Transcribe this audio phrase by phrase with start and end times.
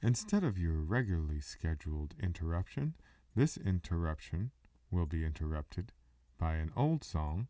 [0.00, 2.94] Instead of your regularly scheduled interruption,
[3.34, 4.52] this interruption
[4.90, 5.92] will be interrupted
[6.38, 7.48] by an old song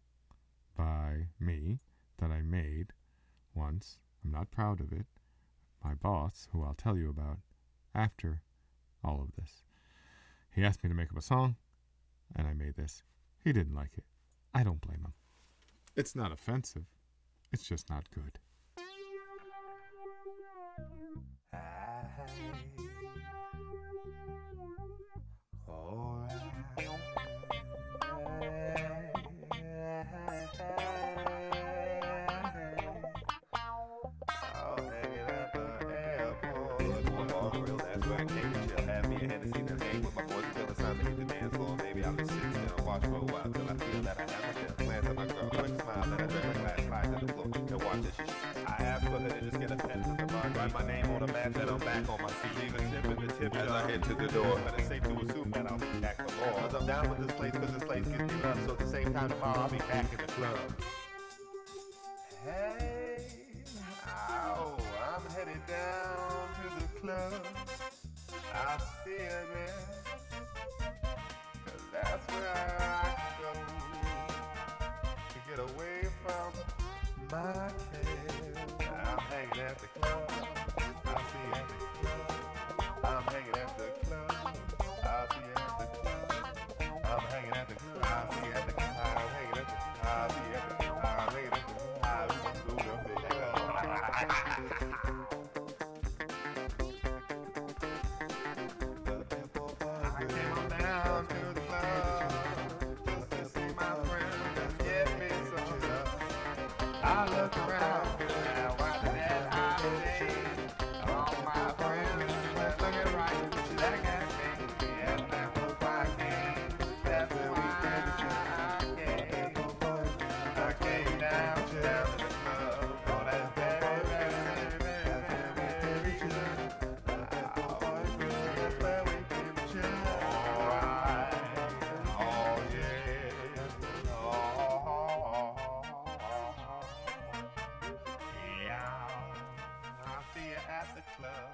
[0.76, 1.80] by me
[2.19, 2.92] that I made
[3.54, 3.98] once.
[4.24, 5.06] I'm not proud of it.
[5.84, 7.38] My boss, who I'll tell you about
[7.95, 8.42] after
[9.04, 9.62] all of this.
[10.54, 11.56] He asked me to make him a song,
[12.35, 13.03] and I made this.
[13.44, 14.04] He didn't like it.
[14.54, 15.12] I don't blame him.
[15.94, 16.87] It's not offensive,
[17.52, 18.38] it's just not good.
[22.19, 22.88] high.
[53.58, 54.60] As I head to the door.
[54.64, 56.60] But it's safe to assume that I'll be back for more.
[56.60, 58.59] Cause I'm down with this place, cause this place gives me love.
[58.65, 60.59] So at the same time tomorrow, I'll be back in the club.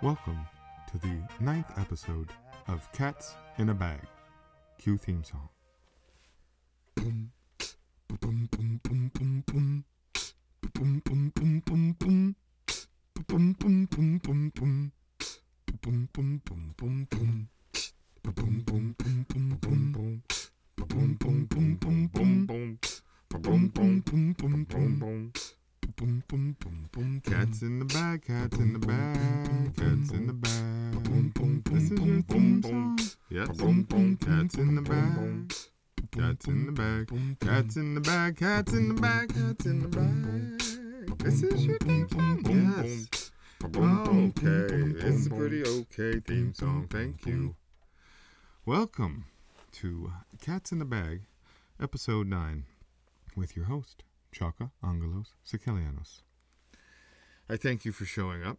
[0.05, 0.47] Welcome
[0.93, 2.29] to the ninth episode
[2.69, 4.03] of Cats in a Bag.
[4.77, 5.54] Cue theme song.
[38.45, 41.19] Cats in the bag, cats in the bag.
[41.19, 42.43] This is your theme song.
[42.47, 43.31] Yes.
[43.65, 46.87] Okay, it's a pretty okay theme song.
[46.91, 47.57] Thank you.
[48.67, 49.25] Welcome
[49.81, 50.13] to
[50.43, 51.23] Cats in the Bag,
[51.83, 52.65] episode 9,
[53.35, 56.21] with your host, Chaka Angelos Sikelianos.
[57.49, 58.59] I thank you for showing up.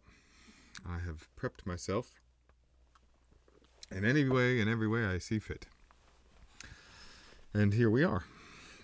[0.84, 2.10] I have prepped myself
[3.92, 5.66] in any way, in every way I see fit.
[7.54, 8.24] And here we are.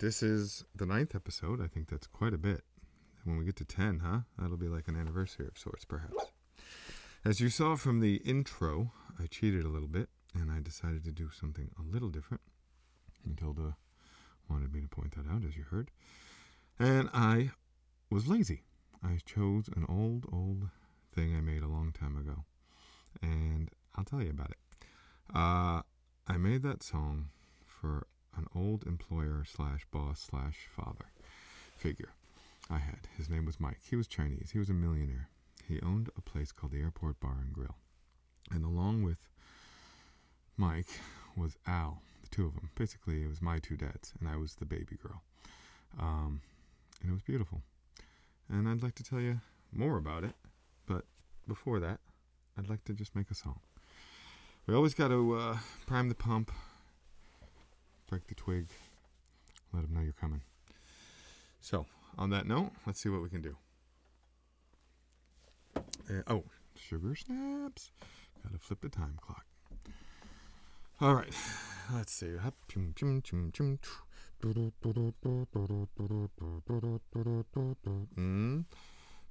[0.03, 1.63] This is the ninth episode.
[1.63, 2.65] I think that's quite a bit.
[3.23, 4.23] When we get to 10, huh?
[4.37, 6.33] That'll be like an anniversary of sorts, perhaps.
[7.25, 8.91] As you saw from the intro,
[9.21, 12.41] I cheated a little bit and I decided to do something a little different.
[13.25, 13.77] Matilda
[14.51, 15.93] wanted me to point that out, as you heard.
[16.81, 17.53] And I
[18.11, 18.65] was lazy.
[19.05, 20.69] I chose an old, old
[21.15, 22.43] thing I made a long time ago.
[23.23, 24.59] And I'll tell you about it.
[25.33, 25.83] Uh,
[26.27, 27.29] I made that song
[27.65, 31.07] for an old employer slash boss slash father
[31.77, 32.11] figure
[32.71, 33.09] I had.
[33.17, 33.81] His name was Mike.
[33.89, 34.51] He was Chinese.
[34.53, 35.29] He was a millionaire.
[35.67, 37.77] He owned a place called the Airport Bar and Grill.
[38.51, 39.19] And along with
[40.57, 41.01] Mike
[41.37, 42.71] was Al, the two of them.
[42.75, 45.23] Basically, it was my two dads, and I was the baby girl.
[45.99, 46.41] Um,
[47.01, 47.63] and it was beautiful.
[48.49, 49.41] And I'd like to tell you
[49.73, 50.35] more about it,
[50.87, 51.05] but
[51.49, 52.01] before that,
[52.59, 53.61] I'd like to just make a song.
[54.67, 55.57] We always got to uh,
[55.87, 56.53] prime the pump,
[58.13, 58.67] break the twig,
[59.73, 60.43] let them know you're coming.
[61.63, 61.87] So,
[62.19, 63.57] on that note, let's see what we can do.
[65.75, 66.45] Uh, oh,
[66.77, 67.91] sugar snaps.
[68.45, 69.47] Gotta flip the time clock.
[71.01, 71.33] All right,
[71.95, 72.37] let's see.
[72.37, 73.89] Hup, chum, chum, chum, chum, tch.
[74.45, 74.53] Mm.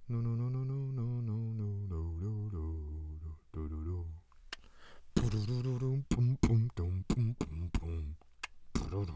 [0.10, 2.10] No, no, no, no, no, no, no, no,
[2.52, 2.82] no,
[8.92, 9.08] 뚜루룽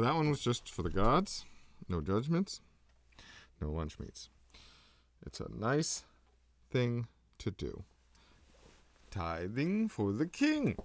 [0.00, 1.44] That one was just for the gods.
[1.88, 2.60] No judgments.
[3.60, 4.28] No lunch meats.
[5.26, 6.04] It's a nice
[6.70, 7.06] thing
[7.38, 7.84] to do.
[9.10, 10.76] Tithing for the king.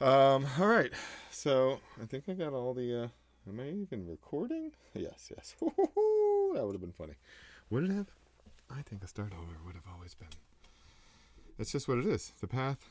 [0.00, 0.92] Um, all right.
[1.30, 3.08] So I think I got all the uh
[3.48, 4.72] am I even recording?
[4.94, 5.54] Yes, yes.
[5.60, 7.12] that would have been funny.
[7.68, 8.06] Would it have?
[8.70, 10.28] I think a start over would have always been.
[11.58, 12.32] It's just what it is.
[12.40, 12.88] The path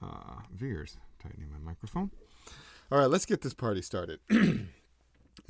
[0.00, 0.96] uh, veers.
[1.20, 2.12] Tightening my microphone.
[2.88, 4.20] All right, let's get this party started.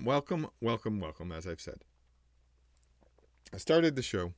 [0.02, 1.82] welcome, welcome, welcome, as I've said.
[3.52, 4.32] I started the show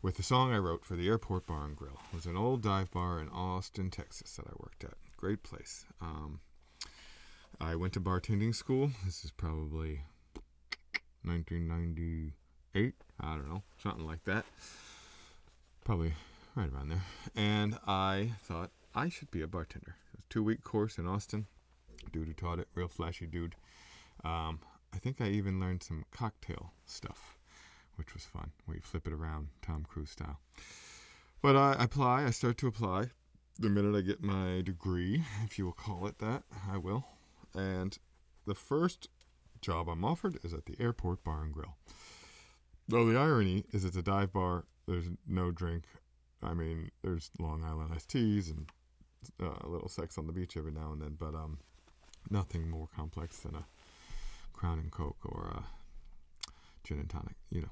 [0.00, 2.00] with the song I wrote for the Airport Bar and Grill.
[2.10, 4.94] It was an old dive bar in Austin, Texas that I worked at.
[5.18, 5.84] Great place.
[6.00, 6.40] Um,
[7.60, 8.90] I went to bartending school.
[9.04, 10.00] This is probably
[11.24, 12.94] 1998.
[13.20, 14.46] I don't know, something like that.
[15.84, 16.14] Probably
[16.54, 17.02] right around there.
[17.36, 19.96] And I thought I should be a bartender.
[20.14, 21.48] It was a two week course in Austin.
[22.08, 23.54] Dude who taught it, real flashy dude.
[24.24, 24.60] Um,
[24.92, 27.38] I think I even learned some cocktail stuff,
[27.96, 30.40] which was fun, where you flip it around, Tom Cruise style.
[31.42, 33.10] But I apply, I start to apply.
[33.58, 37.04] The minute I get my degree, if you will call it that, I will.
[37.54, 37.98] And
[38.46, 39.08] the first
[39.60, 41.76] job I'm offered is at the airport bar and grill.
[42.88, 45.84] Though the irony is it's a dive bar, there's no drink.
[46.42, 48.68] I mean, there's Long Island iced teas and
[49.42, 51.58] uh, a little sex on the beach every now and then, but um,
[52.30, 53.66] nothing more complex than a
[54.52, 55.62] Crown and Coke or a
[56.84, 57.70] gin and tonic, you know.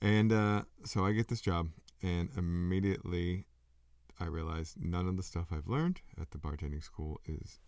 [0.00, 1.68] And uh, so I get this job,
[2.02, 3.44] and immediately
[4.20, 7.58] I realize none of the stuff I've learned at the bartending school is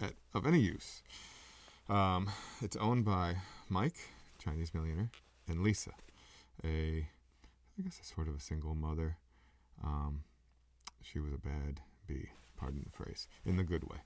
[0.00, 1.02] at, of any use.
[1.88, 3.36] Um, it's owned by
[3.68, 3.96] Mike,
[4.38, 5.10] Chinese millionaire,
[5.48, 5.92] and Lisa,
[6.64, 7.06] a
[7.78, 9.16] I guess a sort of a single mother.
[9.82, 10.24] Um,
[11.02, 13.98] she was a bad bee, pardon the phrase, in the good way.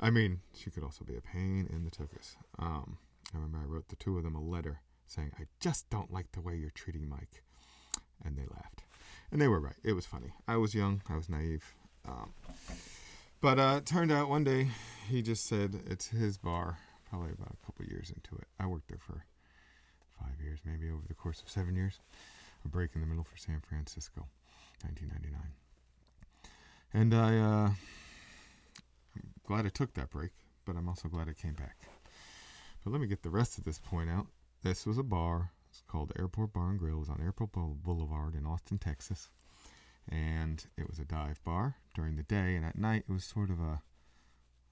[0.00, 2.36] I mean, she could also be a pain in the tuchus.
[2.58, 2.98] Um,
[3.34, 6.32] I remember I wrote the two of them a letter saying, I just don't like
[6.32, 7.42] the way you're treating Mike.
[8.24, 8.82] And they laughed.
[9.30, 9.76] And they were right.
[9.82, 10.32] It was funny.
[10.46, 11.74] I was young, I was naive.
[12.06, 12.32] Um,
[13.40, 14.68] but uh, it turned out one day
[15.08, 16.78] he just said it's his bar,
[17.08, 18.46] probably about a couple years into it.
[18.58, 19.24] I worked there for
[20.18, 22.00] five years, maybe over the course of seven years.
[22.64, 24.26] A break in the middle for San Francisco,
[24.82, 25.40] 1999.
[26.94, 27.70] And I, uh,
[29.48, 30.32] glad I took that break,
[30.66, 31.88] but I'm also glad I came back.
[32.84, 34.26] But let me get the rest of this point out.
[34.62, 35.52] This was a bar.
[35.70, 36.96] It's called Airport Bar and Grill.
[36.96, 39.30] It was on Airport Boulevard in Austin, Texas.
[40.06, 43.48] And it was a dive bar during the day, and at night it was sort
[43.48, 43.80] of a,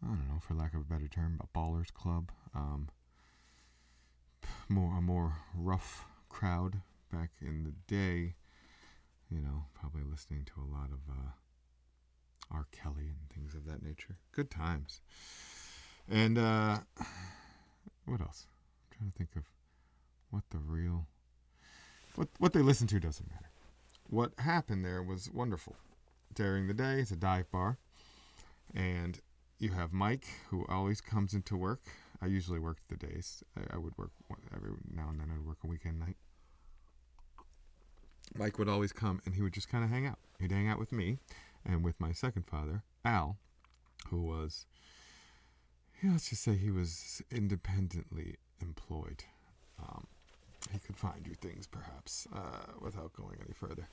[0.03, 2.31] I don't know, for lack of a better term, a ballers club.
[2.55, 2.91] Um,
[4.69, 8.35] more a more rough crowd back in the day.
[9.31, 11.31] You know, probably listening to a lot of uh,
[12.51, 12.67] R.
[12.73, 14.17] Kelly and things of that nature.
[14.33, 15.01] Good times.
[16.09, 16.79] And uh,
[18.07, 18.47] what else?
[18.91, 19.45] I'm trying to think of
[20.31, 21.07] what the real
[22.15, 23.51] what what they listen to doesn't matter.
[24.09, 25.77] What happened there was wonderful.
[26.35, 27.79] During the day, it's a dive bar,
[28.75, 29.21] and
[29.59, 31.81] you have Mike, who always comes into work.
[32.21, 33.43] I usually work the days.
[33.57, 34.11] I, I would work
[34.55, 35.31] every now and then.
[35.35, 36.17] I'd work a weekend night.
[38.35, 40.19] Mike would always come, and he would just kind of hang out.
[40.41, 41.19] He'd hang out with me,
[41.67, 43.37] and with my second father, Al,
[44.09, 44.67] who was,
[46.03, 49.25] yeah, let's just say he was independently employed.
[49.83, 50.07] Um,
[50.73, 53.89] he could find you things, perhaps, uh, without going any further.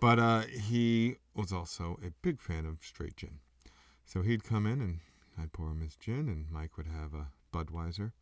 [0.00, 3.38] But uh, he was also a big fan of straight gin.
[4.04, 5.00] So he'd come in and
[5.38, 8.12] I'd pour him his gin, and Mike would have a Budweiser.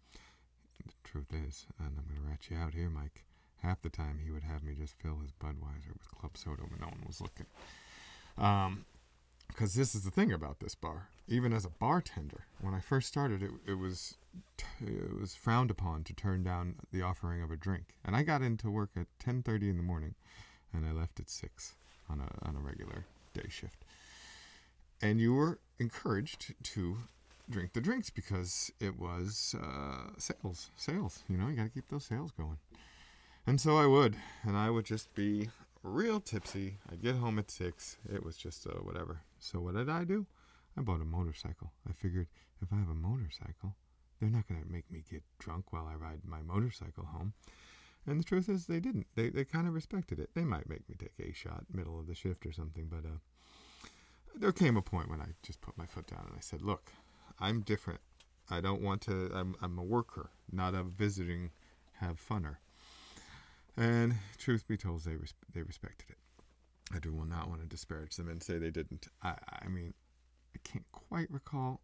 [0.85, 3.25] The truth is, and I'm going to rat you out here, Mike.
[3.63, 6.81] Half the time he would have me just fill his Budweiser with club soda when
[6.81, 7.47] no one was looking.
[8.37, 8.85] Um,
[9.49, 11.09] because this is the thing about this bar.
[11.29, 14.17] Even as a bartender, when I first started, it, it was
[14.81, 17.95] it was frowned upon to turn down the offering of a drink.
[18.05, 20.15] And I got into work at 10:30 in the morning,
[20.73, 21.77] and I left at six
[22.11, 23.85] on a on a regular day shift.
[25.01, 26.97] And you were encouraged to
[27.49, 31.23] drink the drinks because it was uh, sales, sales.
[31.29, 32.59] You know, you got to keep those sales going.
[33.47, 35.51] And so I would, and I would just be
[35.85, 36.79] real tipsy.
[36.91, 37.99] I'd get home at six.
[38.13, 39.21] It was just uh, whatever.
[39.39, 40.27] So what did I do?
[40.77, 41.73] I bought a motorcycle.
[41.89, 42.27] I figured
[42.63, 43.77] if I have a motorcycle,
[44.19, 47.35] they're not going to make me get drunk while I ride my motorcycle home.
[48.07, 49.07] And the truth is, they didn't.
[49.15, 50.31] They they kind of respected it.
[50.35, 53.19] They might make me take a shot middle of the shift or something, but uh,
[54.35, 56.93] there came a point when I just put my foot down and I said, "Look,
[57.39, 58.01] I'm different.
[58.51, 59.31] I don't want to.
[59.35, 61.51] I'm I'm a worker, not a visiting,
[61.95, 62.57] have funner."
[63.77, 66.19] And truth be told, they res- they respected it.
[66.95, 69.09] I do not want to disparage them and say they didn't.
[69.23, 69.95] I I mean,
[70.55, 71.81] I can't quite recall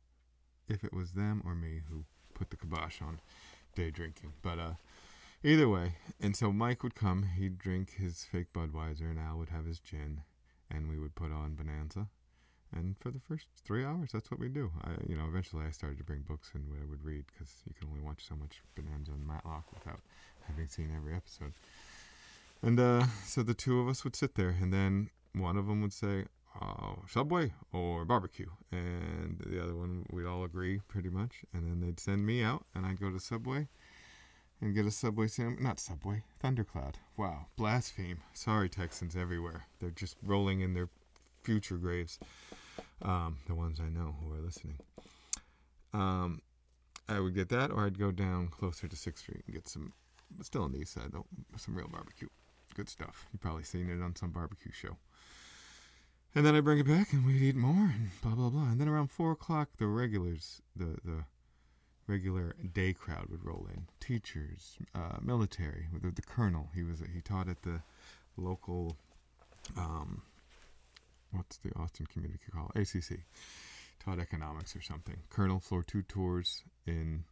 [0.68, 2.04] if it was them or me who
[2.35, 3.20] put the kibosh on
[3.75, 4.75] day drinking, but uh,
[5.42, 5.97] either way.
[6.20, 7.25] And so Mike would come.
[7.37, 10.23] He'd drink his fake Budweiser, and Al would have his gin,
[10.70, 12.09] and we would put on Bonanza.
[12.73, 14.70] And for the first three hours, that's what we do.
[14.85, 17.75] I, you know, eventually I started to bring books and I would read because you
[17.75, 20.00] can only watch so much Bonanza and Matlock without
[20.47, 21.52] having seen every episode.
[22.62, 25.80] And uh, so the two of us would sit there, and then one of them
[25.82, 26.25] would say,
[26.61, 28.50] oh, Subway or barbecue.
[28.70, 31.44] And the other one, we'd all agree pretty much.
[31.54, 33.68] And then they'd send me out, and I'd go to Subway
[34.61, 35.61] and get a Subway sandwich.
[35.61, 36.99] Not Subway, Thundercloud.
[37.16, 38.18] Wow, blaspheme.
[38.35, 39.66] Sorry, Texans everywhere.
[39.80, 40.90] They're just rolling in their
[41.42, 42.18] future graves.
[43.02, 44.76] Um, the ones I know who are listening.
[45.94, 46.42] Um,
[47.09, 49.92] I would get that, or I'd go down closer to Sixth Street and get some,
[50.43, 52.29] still on the east side though, some real barbecue.
[52.75, 53.27] Good stuff.
[53.33, 54.97] You've probably seen it on some barbecue show.
[56.35, 58.71] And then I'd bring it back, and we'd eat more, and blah blah blah.
[58.71, 61.25] And then around four o'clock, the regulars, the the
[62.07, 63.87] regular day crowd would roll in.
[63.99, 66.69] Teachers, uh, military, the, the colonel.
[66.75, 67.83] He was he taught at the
[68.37, 68.97] local
[69.77, 70.23] um,
[71.33, 72.77] what's the Austin Community College?
[72.77, 73.21] ACC.
[74.05, 75.17] Taught economics or something.
[75.29, 77.25] Colonel floor two tours in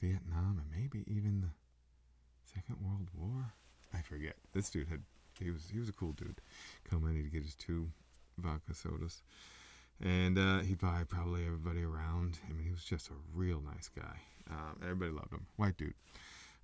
[0.00, 1.48] Vietnam and maybe even the
[2.54, 3.52] Second World War.
[3.92, 4.36] I forget.
[4.52, 5.02] This dude had
[5.40, 6.40] he was he was a cool dude.
[6.88, 7.90] Come in, he'd get his two
[8.38, 9.22] vodka sodas,
[10.00, 12.38] and uh, he'd buy probably everybody around.
[12.48, 14.20] I mean, he was just a real nice guy.
[14.50, 15.46] Um, everybody loved him.
[15.56, 15.94] White dude.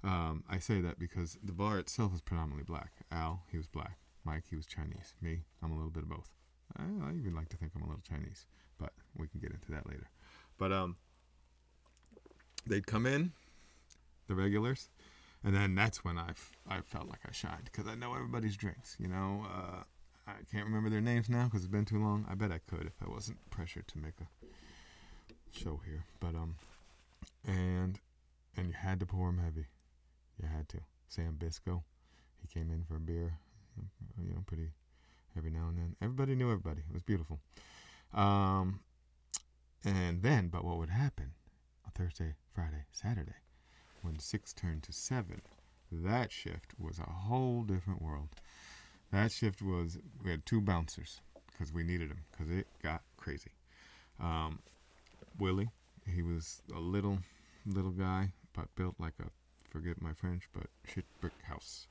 [0.02, 2.92] Um, I say that because the bar itself is predominantly black.
[3.12, 3.98] Al, he was black.
[4.24, 5.14] Mike, he was Chinese.
[5.20, 6.30] Me, I'm a little bit of both.
[6.76, 8.46] I, I even like to think I'm a little Chinese,
[8.78, 10.08] but we can get into that later.
[10.58, 10.96] But um,
[12.66, 13.32] they'd come in,
[14.28, 14.88] the regulars,
[15.44, 16.30] and then that's when I,
[16.68, 18.96] I felt like I shined because I know everybody's drinks.
[18.98, 19.82] You know, uh,
[20.26, 22.26] I can't remember their names now because it's been too long.
[22.30, 26.04] I bet I could if I wasn't pressured to make a show here.
[26.20, 26.56] But um,
[27.46, 27.98] and
[28.56, 29.66] and you had to pour them heavy.
[30.40, 30.78] You had to.
[31.08, 31.82] Sam Bisco,
[32.40, 33.38] he came in for a beer
[34.22, 34.70] you know, pretty
[35.36, 35.96] every now and then.
[36.02, 36.82] Everybody knew everybody.
[36.88, 37.40] It was beautiful.
[38.12, 38.80] Um,
[39.84, 41.32] and then, but what would happen
[41.84, 43.36] on Thursday, Friday, Saturday,
[44.02, 45.42] when six turned to seven,
[45.90, 48.28] that shift was a whole different world.
[49.12, 53.50] That shift was, we had two bouncers because we needed them because it got crazy.
[54.20, 54.60] Um,
[55.38, 55.70] Willie,
[56.06, 57.18] he was a little,
[57.66, 59.26] little guy, but built like a,
[59.70, 61.86] forget my French, but shit brick house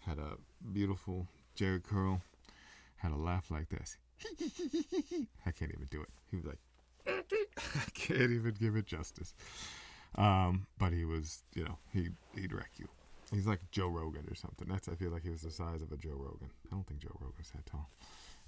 [0.00, 0.36] had a
[0.72, 2.20] beautiful Jheri curl,
[2.96, 3.96] had a laugh like this.
[5.46, 6.08] I can't even do it.
[6.30, 6.58] He was like,
[7.06, 9.34] I can't even give it justice.
[10.14, 12.88] Um, but he was, you know, he he'd wreck you.
[13.32, 14.68] He's like Joe Rogan or something.
[14.68, 16.50] That's I feel like he was the size of a Joe Rogan.
[16.66, 17.90] I don't think Joe Rogan's that tall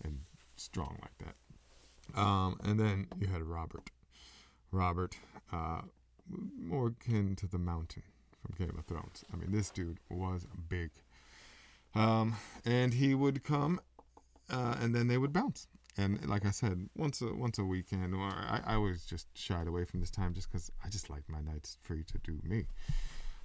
[0.05, 0.21] and
[0.57, 2.21] strong like that.
[2.21, 3.91] Um, and then you had Robert.
[4.73, 5.17] Robert,
[5.53, 5.83] uh,
[6.57, 8.05] more akin to the Mountain
[8.41, 9.25] from Game of Thrones.
[9.33, 10.91] I mean, this dude was big.
[11.95, 13.81] Um, and he would come,
[14.49, 15.67] uh, and then they would bounce.
[15.97, 19.67] And like I said, once a once a weekend, or I, I always just shied
[19.67, 22.67] away from this time just because I just like my nights free to do me.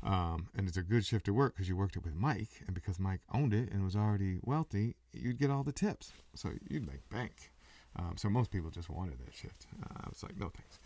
[0.04, 2.76] Um, and it's a good shift to work because you worked it with Mike, and
[2.76, 6.86] because Mike owned it and was already wealthy, you'd get all the tips, so you'd
[6.86, 7.52] make bank.
[7.96, 9.66] Um, so most people just wanted that shift.
[9.82, 10.80] Uh, I was like, no thanks.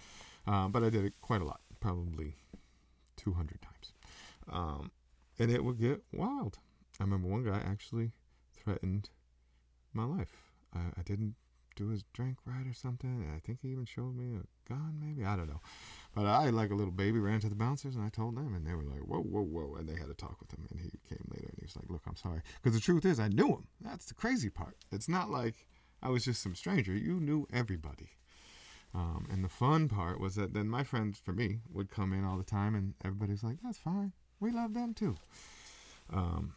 [0.47, 2.35] Uh, but I did it quite a lot, probably
[3.17, 3.91] 200 times,
[4.49, 4.91] um,
[5.37, 6.57] and it would get wild.
[6.99, 8.11] I remember one guy actually
[8.53, 9.09] threatened
[9.93, 10.51] my life.
[10.73, 11.35] I, I didn't
[11.79, 13.25] do his drink right or something.
[13.33, 15.25] I think he even showed me a gun, maybe.
[15.25, 15.61] I don't know.
[16.13, 18.53] But I, like a little baby, ran to the bouncers and I told them.
[18.53, 19.75] And they were like, whoa, whoa, whoa.
[19.75, 20.67] And they had a talk with him.
[20.69, 22.41] And he came later and he was like, look, I'm sorry.
[22.61, 23.67] Because the truth is, I knew him.
[23.79, 24.75] That's the crazy part.
[24.91, 25.65] It's not like
[26.03, 26.93] I was just some stranger.
[26.93, 28.09] You knew everybody.
[28.93, 32.25] Um, and the fun part was that then my friends, for me, would come in
[32.25, 34.11] all the time and everybody's like, that's fine.
[34.39, 35.15] We love them too.
[36.11, 36.55] Um,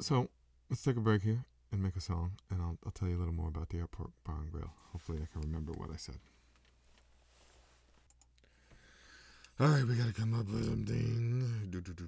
[0.00, 0.28] so
[0.68, 3.20] let's take a break here and make a song, and I'll, I'll tell you a
[3.20, 4.70] little more about the airport bar and grill.
[4.92, 6.18] Hopefully, I can remember what I said.
[9.60, 11.68] All right, we gotta come up with something.
[11.70, 12.06] Do, do, do,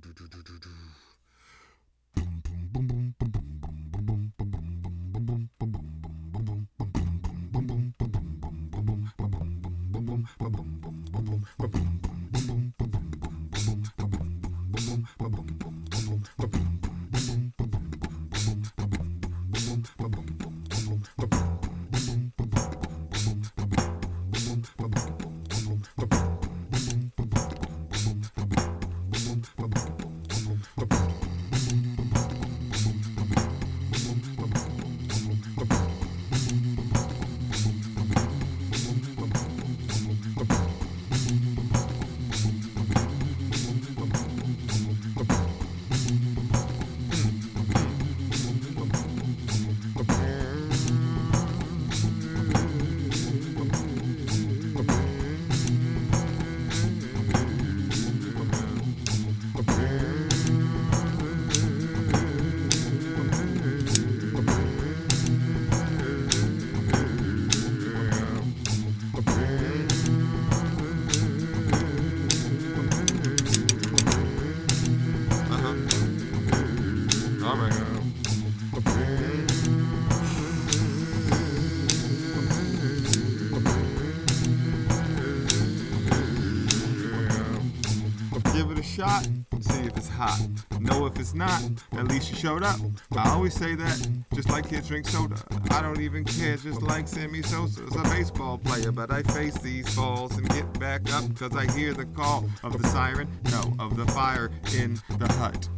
[91.31, 91.63] it's not,
[91.93, 92.81] at least you showed up.
[93.17, 95.37] I always say that, just like kids drink soda.
[95.71, 98.91] I don't even care, just like Sammy Sosa's a baseball player.
[98.91, 102.83] But I face these balls and get back up, cause I hear the call of
[102.83, 105.69] the siren, no, of the fire in the hut.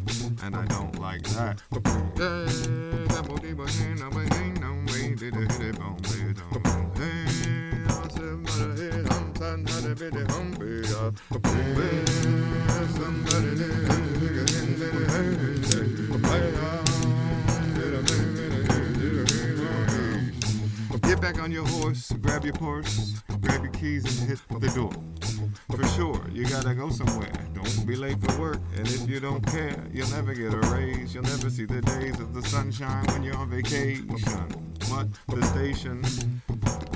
[0.43, 1.61] And I don't like that.
[13.73, 14.02] Get
[21.23, 24.91] back on your horse, grab your purse, grab your keys and hit the door.
[25.71, 27.31] For sure, you gotta go somewhere.
[27.55, 31.15] Don't be late for work, and if you don't care, you'll never get a raise.
[31.15, 34.09] You'll never see the days of the sunshine when you're on vacation.
[34.89, 35.07] What?
[35.29, 36.03] The station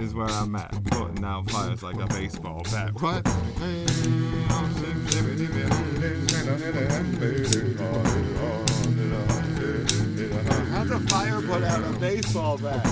[0.01, 3.01] is where I'm at, putting out fires like a baseball bat.
[3.01, 3.25] What?
[10.88, 12.85] How's a fire put out a baseball bat?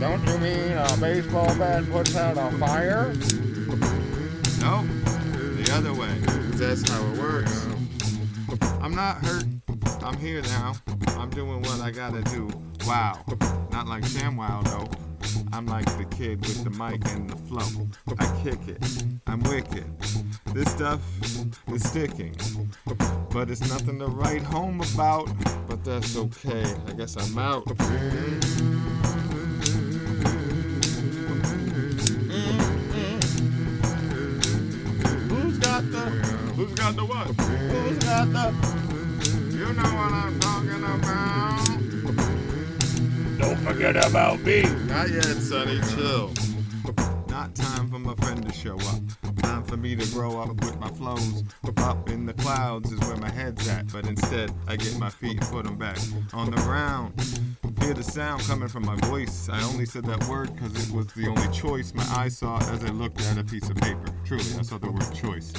[0.00, 3.12] Don't you mean a baseball bat puts out a fire?
[4.62, 4.86] No,
[5.52, 6.14] the other way.
[6.56, 7.66] That's how it works.
[8.80, 9.44] I'm not hurt.
[10.02, 10.76] I'm here now.
[11.18, 12.48] I'm doing what I gotta do.
[12.86, 13.22] Wow.
[13.70, 14.88] Not like ShamWow though.
[15.52, 17.86] I'm like the kid with the mic and the flow.
[18.18, 19.04] I kick it.
[19.26, 19.84] I'm wicked.
[20.54, 21.02] This stuff
[21.68, 22.34] is sticking.
[23.34, 25.28] But it's nothing to write home about.
[25.66, 26.72] But that's okay.
[26.86, 27.64] I guess I'm out.
[35.28, 36.04] Who's got the?
[36.54, 37.26] Who's got the what?
[37.26, 38.54] Who's got the?
[39.50, 41.66] You know what I'm talking about.
[43.40, 44.62] Don't forget about me.
[44.86, 45.80] Not yet, Sonny.
[45.96, 46.32] Chill.
[47.28, 49.23] Not time for my friend to show up.
[49.44, 51.42] Time for me to grow up with my flows.
[51.78, 53.92] Up in the clouds is where my head's at.
[53.92, 55.98] But instead, I get my feet and put them back
[56.32, 57.12] on the ground.
[57.82, 59.50] Hear the sound coming from my voice.
[59.50, 62.82] I only said that word because it was the only choice my eyes saw as
[62.82, 64.06] I looked at a piece of paper.
[64.24, 65.52] Truly, I saw the word choice.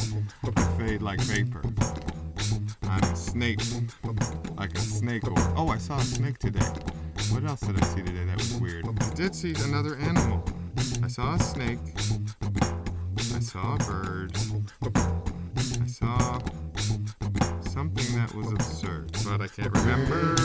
[0.80, 1.62] Fade like vapor.
[2.89, 3.60] I'm a snake,
[4.58, 6.65] like a snake or oh, I saw a snake today.
[7.30, 8.88] What else did I see today that was weird?
[8.88, 10.43] I did see another animal.
[11.04, 11.80] I saw a snake.
[13.36, 14.32] I saw a bird.
[14.86, 16.39] I saw
[17.67, 20.36] something that was absurd, but I can't remember.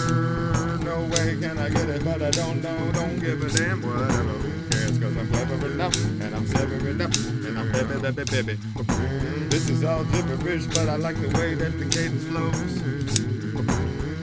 [0.82, 2.90] No way can I get it, but I don't know.
[2.92, 3.80] Don't give a damn.
[3.80, 4.22] Whatever.
[4.22, 4.98] Who cares?
[4.98, 8.58] Cause I'm clever enough, and I'm clever enough, and I'm baby, baby, baby.
[9.50, 12.82] This is all gibberish, but I like the way that the cadence flows.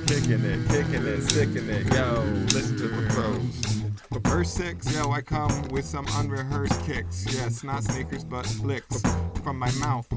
[0.08, 2.21] Kicking it, kicking it, sticking it, yo.
[2.51, 3.87] Listen to the pros.
[4.12, 7.26] Verse 6, yo, I come with some unrehearsed kicks.
[7.34, 9.02] Yes, not sneakers, but licks
[9.43, 10.08] from my mouth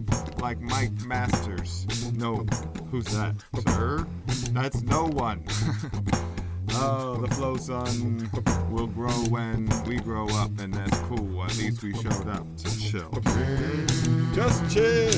[0.41, 1.87] like Mike Masters.
[2.13, 2.47] No,
[2.91, 3.35] who's that,
[3.71, 4.07] sir?
[4.53, 5.45] That's no one.
[6.75, 8.31] oh, the flow son,
[8.71, 11.43] will grow when we grow up, and that's cool.
[11.45, 13.11] At least we showed up to chill.
[14.35, 15.11] Just chill.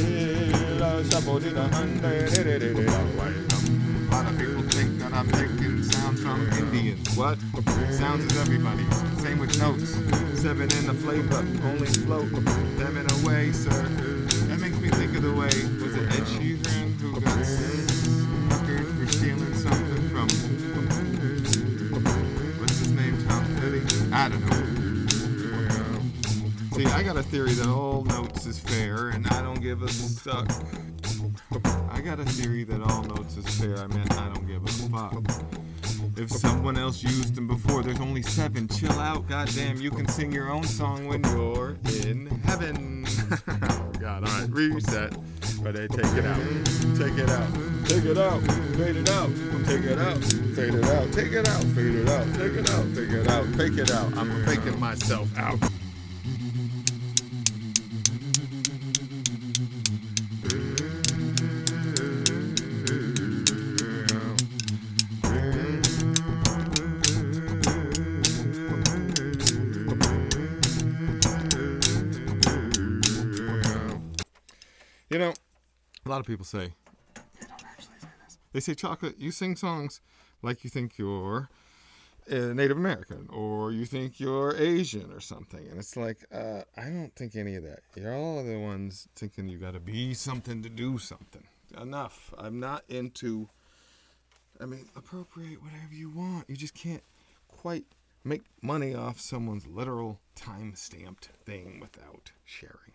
[4.13, 7.17] Lot of people think that I'm making sounds from Indians.
[7.17, 7.39] What?
[7.93, 8.85] Sounds is everybody.
[9.23, 9.97] Same with notes.
[10.39, 12.31] Seven in the flavor, only float
[12.77, 13.71] them in a way, sir.
[13.71, 19.07] That makes me think of the way, was it Ed Sheeran who got suckered for
[19.11, 20.29] stealing something from,
[22.61, 23.81] what's his name, Tom Petty?
[24.13, 24.63] I don't know.
[26.77, 29.89] See, I got a theory that all notes is fair, and I don't give a
[29.89, 30.51] suck.
[32.03, 33.79] I got a theory that all notes is fair.
[33.79, 35.23] I meant I don't give a fuck.
[36.17, 38.67] If someone else used them before, there's only seven.
[38.67, 39.81] Chill out, goddamn.
[39.81, 43.07] You can sing your own song when you're in heaven.
[43.31, 44.29] oh God!
[44.29, 45.15] All right, reset.
[45.61, 45.87] Ready?
[45.87, 46.41] Take it out.
[46.97, 47.55] Take it out.
[47.87, 48.43] Take it out.
[48.75, 49.31] Fade it out.
[49.65, 50.25] Take it out.
[50.25, 51.13] Fade it out.
[51.13, 51.63] Take it out.
[51.63, 52.35] Fade it out.
[52.35, 52.95] Take it out.
[52.97, 53.47] Take it out.
[53.55, 54.17] Fake it out.
[54.17, 55.61] I'm faking myself out.
[76.05, 76.75] A lot of people say.
[78.53, 80.01] They say, Chocolate, you sing songs
[80.43, 81.49] like you think you're
[82.31, 85.67] uh, Native American or you think you're Asian or something.
[85.69, 87.81] And it's like, uh, I don't think any of that.
[87.97, 91.45] You're all the ones thinking you got to be something to do something.
[91.81, 92.35] Enough.
[92.37, 93.49] I'm not into,
[94.61, 96.51] I mean, appropriate whatever you want.
[96.51, 97.03] You just can't
[97.49, 97.87] quite
[98.25, 102.93] make money off someone's literal time stamped thing without sharing.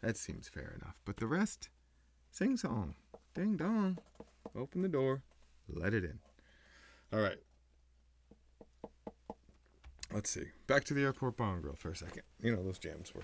[0.00, 0.96] That seems fair enough.
[1.04, 1.68] But the rest,
[2.34, 2.94] sing song.
[3.34, 3.98] Ding dong.
[4.58, 5.22] Open the door.
[5.72, 6.18] Let it in.
[7.12, 7.38] All right.
[10.12, 10.46] Let's see.
[10.66, 12.22] Back to the airport and grill for a second.
[12.42, 13.22] You know, those jams were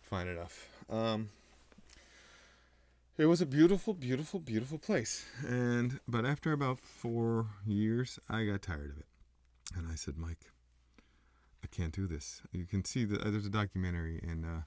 [0.00, 0.68] fine enough.
[0.90, 1.30] Um,
[3.16, 5.24] it was a beautiful, beautiful, beautiful place.
[5.46, 9.06] And but after about four years, I got tired of it.
[9.76, 10.50] And I said, Mike,
[11.62, 12.42] I can't do this.
[12.52, 14.62] You can see that there's a documentary in uh,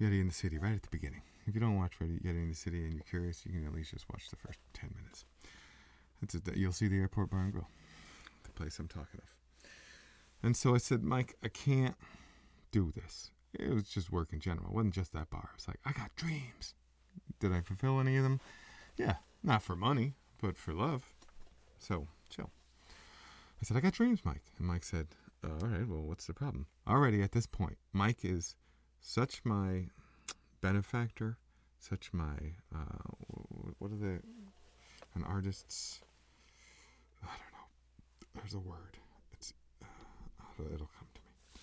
[0.00, 1.22] Yeti in the City right at the beginning.
[1.46, 3.90] If you don't watch Yeti in the City and you're curious, you can at least
[3.90, 5.26] just watch the first 10 minutes.
[6.20, 6.56] That's it.
[6.56, 7.68] You'll see the airport bar and grill,
[8.44, 9.68] the place I'm talking of.
[10.42, 11.96] And so I said, Mike, I can't
[12.70, 13.30] do this.
[13.52, 14.68] It was just work in general.
[14.68, 15.50] It wasn't just that bar.
[15.52, 16.74] It was like, I got dreams.
[17.40, 18.40] Did I fulfill any of them?
[18.96, 21.04] Yeah, not for money, but for love.
[21.78, 22.50] So, chill.
[22.88, 24.42] I said, I got dreams, Mike.
[24.58, 25.08] And Mike said,
[25.44, 26.66] All right, well, what's the problem?
[26.88, 28.56] Already at this point, Mike is
[29.00, 29.86] such my
[30.64, 31.36] benefactor,
[31.78, 33.02] such my, uh,
[33.78, 34.22] what are the,
[35.14, 36.00] an artist's,
[37.22, 38.96] I don't know, there's a word.
[39.34, 41.60] It's, uh, it'll come to me.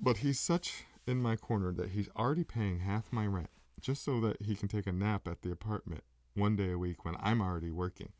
[0.00, 4.20] But he's such in my corner that he's already paying half my rent just so
[4.22, 6.02] that he can take a nap at the apartment
[6.34, 8.10] one day a week when I'm already working.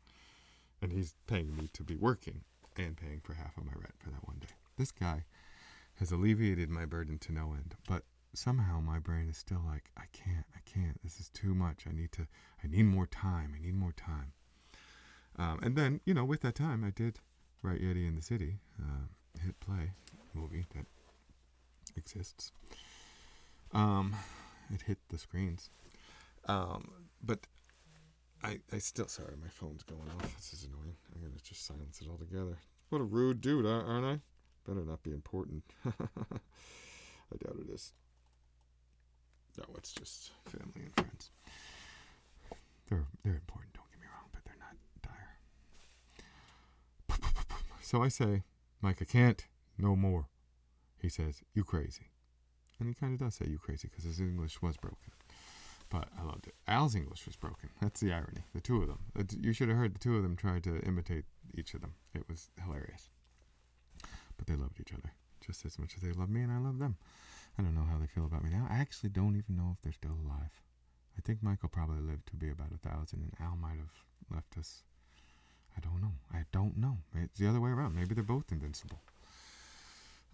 [0.81, 2.43] And he's paying me to be working
[2.77, 4.55] and paying for half of my rent for that one day.
[4.77, 5.25] This guy
[5.99, 8.03] has alleviated my burden to no end, but
[8.37, 11.01] somehow my brain is still like, I can't, I can't.
[11.03, 11.85] This is too much.
[11.87, 12.27] I need to,
[12.63, 13.53] I need more time.
[13.55, 14.33] I need more time.
[15.37, 17.19] Um, and then, you know, with that time, I did
[17.61, 19.07] write Yeti in the City, uh,
[19.43, 19.91] hit play
[20.33, 20.85] movie that
[21.97, 22.51] exists.
[23.71, 24.15] Um,
[24.73, 25.69] it hit the screens.
[26.47, 26.91] Um,
[27.23, 27.47] but
[28.43, 30.35] I, I still, sorry, my phone's going off.
[30.37, 30.95] This is annoying.
[31.13, 32.57] I'm going to just silence it altogether.
[32.89, 34.19] What a rude dude, aren't I?
[34.67, 35.63] Better not be important.
[35.85, 37.93] I doubt it is.
[39.57, 41.31] No, it's just family and friends.
[42.89, 45.37] They're they're important, don't get me wrong, but they're not dire.
[47.81, 48.43] So I say,
[48.81, 49.45] Mike, I can't
[49.77, 50.27] no more.
[50.97, 52.09] He says, You crazy.
[52.79, 55.11] And he kind of does say you crazy because his English was broken.
[55.89, 56.55] But I loved it.
[56.67, 57.69] Al's English was broken.
[57.81, 58.43] That's the irony.
[58.53, 58.99] The two of them.
[59.17, 61.93] Uh, you should have heard the two of them try to imitate each of them.
[62.13, 63.09] It was hilarious.
[64.35, 65.13] But they loved each other
[65.45, 66.97] just as much as they love me, and I love them.
[67.57, 68.67] I don't know how they feel about me now.
[68.69, 70.61] I actually don't even know if they're still alive.
[71.17, 73.93] I think Michael probably lived to be about a thousand, and Al might have
[74.33, 74.83] left us.
[75.77, 76.11] I don't know.
[76.33, 76.97] I don't know.
[77.15, 77.95] It's the other way around.
[77.95, 78.99] Maybe they're both invincible.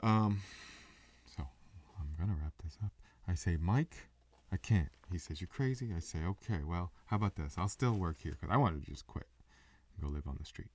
[0.02, 0.42] Um,
[1.26, 1.44] so
[2.00, 2.92] I'm gonna wrap this up.
[3.28, 4.08] I say, Mike,
[4.52, 4.90] I can't.
[5.12, 5.90] He says, You're crazy.
[5.96, 7.56] I say, Okay, well, how about this?
[7.58, 9.28] I'll still work here because I wanted to just quit
[9.94, 10.70] and go live on the street.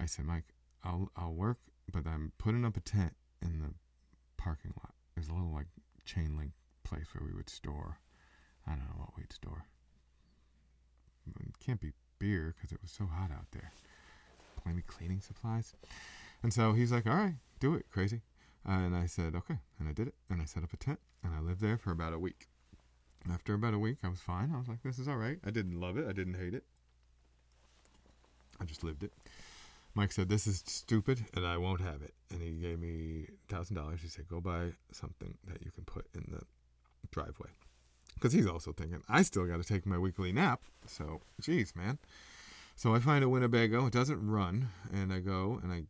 [0.00, 1.58] I said, Mike, I'll I'll work
[1.90, 3.70] but I'm putting up a tent in the
[4.36, 4.94] parking lot.
[5.18, 5.66] There's a little like
[6.04, 6.52] chain link
[6.84, 7.98] place where we would store.
[8.68, 9.64] I don't know what we'd store.
[11.40, 13.72] It can't be beer because it was so hot out there.
[14.64, 15.74] Maybe cleaning supplies.
[16.44, 18.22] And so he's like, "All right, do it, crazy."
[18.64, 20.14] And I said, "Okay," and I did it.
[20.30, 22.46] And I set up a tent, and I lived there for about a week.
[23.28, 24.52] After about a week, I was fine.
[24.54, 26.06] I was like, "This is all right." I didn't love it.
[26.06, 26.64] I didn't hate it.
[28.60, 29.12] I just lived it.
[29.98, 32.14] Mike said, This is stupid and I won't have it.
[32.30, 33.98] And he gave me $1,000.
[33.98, 36.42] He said, Go buy something that you can put in the
[37.10, 37.48] driveway.
[38.14, 40.60] Because he's also thinking, I still got to take my weekly nap.
[40.86, 41.98] So, geez, man.
[42.76, 43.86] So I find a Winnebago.
[43.86, 44.68] It doesn't run.
[44.92, 45.82] And I go and I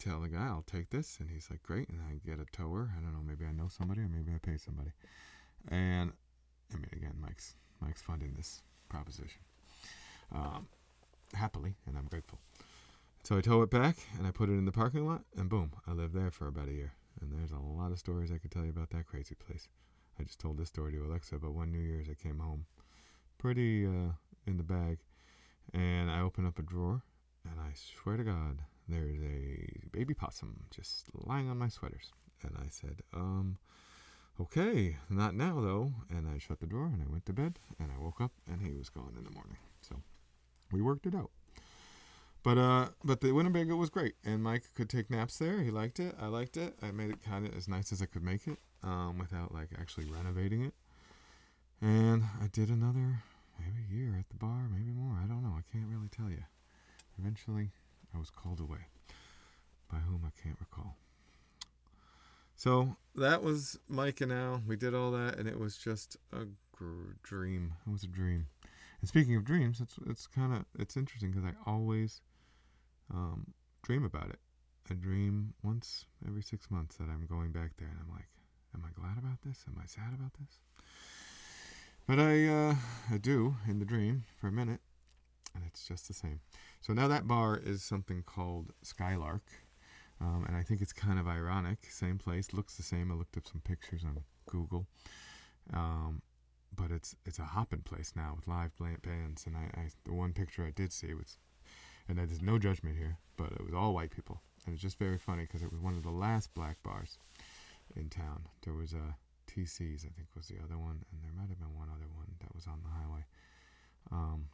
[0.00, 1.18] tell the guy, I'll take this.
[1.20, 1.88] And he's like, Great.
[1.88, 2.90] And I get a tower.
[2.98, 3.22] I don't know.
[3.24, 4.90] Maybe I know somebody or maybe I pay somebody.
[5.68, 6.12] And
[6.72, 9.40] I mean, again, Mike's Mike's funding this proposition.
[10.34, 10.66] Um,
[11.32, 12.40] happily, and I'm grateful.
[13.26, 15.72] So I tow it back and I put it in the parking lot, and boom,
[15.84, 16.92] I lived there for about a year.
[17.20, 19.66] And there's a lot of stories I could tell you about that crazy place.
[20.16, 22.66] I just told this story to Alexa, but one New Year's I came home
[23.36, 24.12] pretty uh,
[24.46, 24.98] in the bag,
[25.74, 27.02] and I open up a drawer,
[27.50, 32.12] and I swear to God, there's a baby possum just lying on my sweaters.
[32.44, 33.58] And I said, um,
[34.40, 35.92] okay, not now though.
[36.10, 38.62] And I shut the drawer and I went to bed, and I woke up, and
[38.62, 39.58] he was gone in the morning.
[39.82, 39.96] So
[40.70, 41.32] we worked it out.
[42.46, 45.62] But uh, but the Winnebago was great, and Mike could take naps there.
[45.62, 46.14] He liked it.
[46.16, 46.76] I liked it.
[46.80, 49.70] I made it kind of as nice as I could make it, um, without like
[49.76, 50.72] actually renovating it.
[51.80, 53.24] And I did another
[53.58, 55.18] maybe year at the bar, maybe more.
[55.20, 55.56] I don't know.
[55.58, 56.44] I can't really tell you.
[57.18, 57.70] Eventually,
[58.14, 58.86] I was called away.
[59.90, 60.94] By whom I can't recall.
[62.54, 64.62] So that was Mike and Al.
[64.64, 67.72] We did all that, and it was just a gr- dream.
[67.84, 68.46] It was a dream.
[69.00, 72.20] And speaking of dreams, it's it's kind of it's interesting because I always
[73.12, 74.38] um, dream about it.
[74.90, 78.28] I dream once every six months that I'm going back there, and I'm like,
[78.74, 79.64] am I glad about this?
[79.66, 80.60] Am I sad about this?
[82.06, 82.74] But I uh,
[83.10, 84.80] I do in the dream for a minute,
[85.54, 86.40] and it's just the same.
[86.80, 89.42] So now that bar is something called Skylark,
[90.20, 91.78] um, and I think it's kind of ironic.
[91.90, 93.10] Same place, looks the same.
[93.10, 94.86] I looked up some pictures on Google.
[95.72, 96.22] Um,
[96.74, 99.46] but it's it's a hopping place now with live bands.
[99.46, 101.38] And I, I the one picture I did see was,
[102.08, 105.18] and there's no judgment here, but it was all white people, and it's just very
[105.18, 107.18] funny because it was one of the last black bars
[107.94, 108.46] in town.
[108.62, 109.16] There was a
[109.50, 112.26] TC's, I think was the other one, and there might have been one other one
[112.40, 113.24] that was on the highway.
[114.12, 114.46] Um,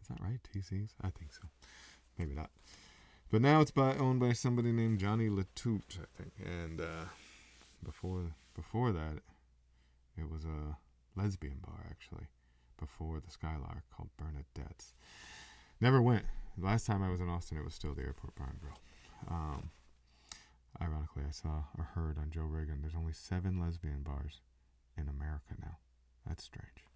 [0.00, 0.40] is that right?
[0.54, 0.94] TC's?
[1.02, 1.48] I think so.
[2.18, 2.50] Maybe not.
[3.30, 6.32] But now it's by owned by somebody named Johnny Latoute, I think.
[6.44, 7.06] And uh,
[7.82, 9.20] before before that,
[10.18, 10.76] it was a
[11.16, 12.26] lesbian bar actually
[12.78, 14.94] before the Skylark called Bernadette's.
[15.80, 16.24] Never went.
[16.58, 18.78] Last time I was in Austin, it was still the Airport Bar and Grill.
[19.28, 19.70] Um,
[20.80, 24.40] ironically, I saw or heard on Joe Rogan there's only seven lesbian bars
[24.96, 25.76] in America now.
[26.26, 26.86] That's strange.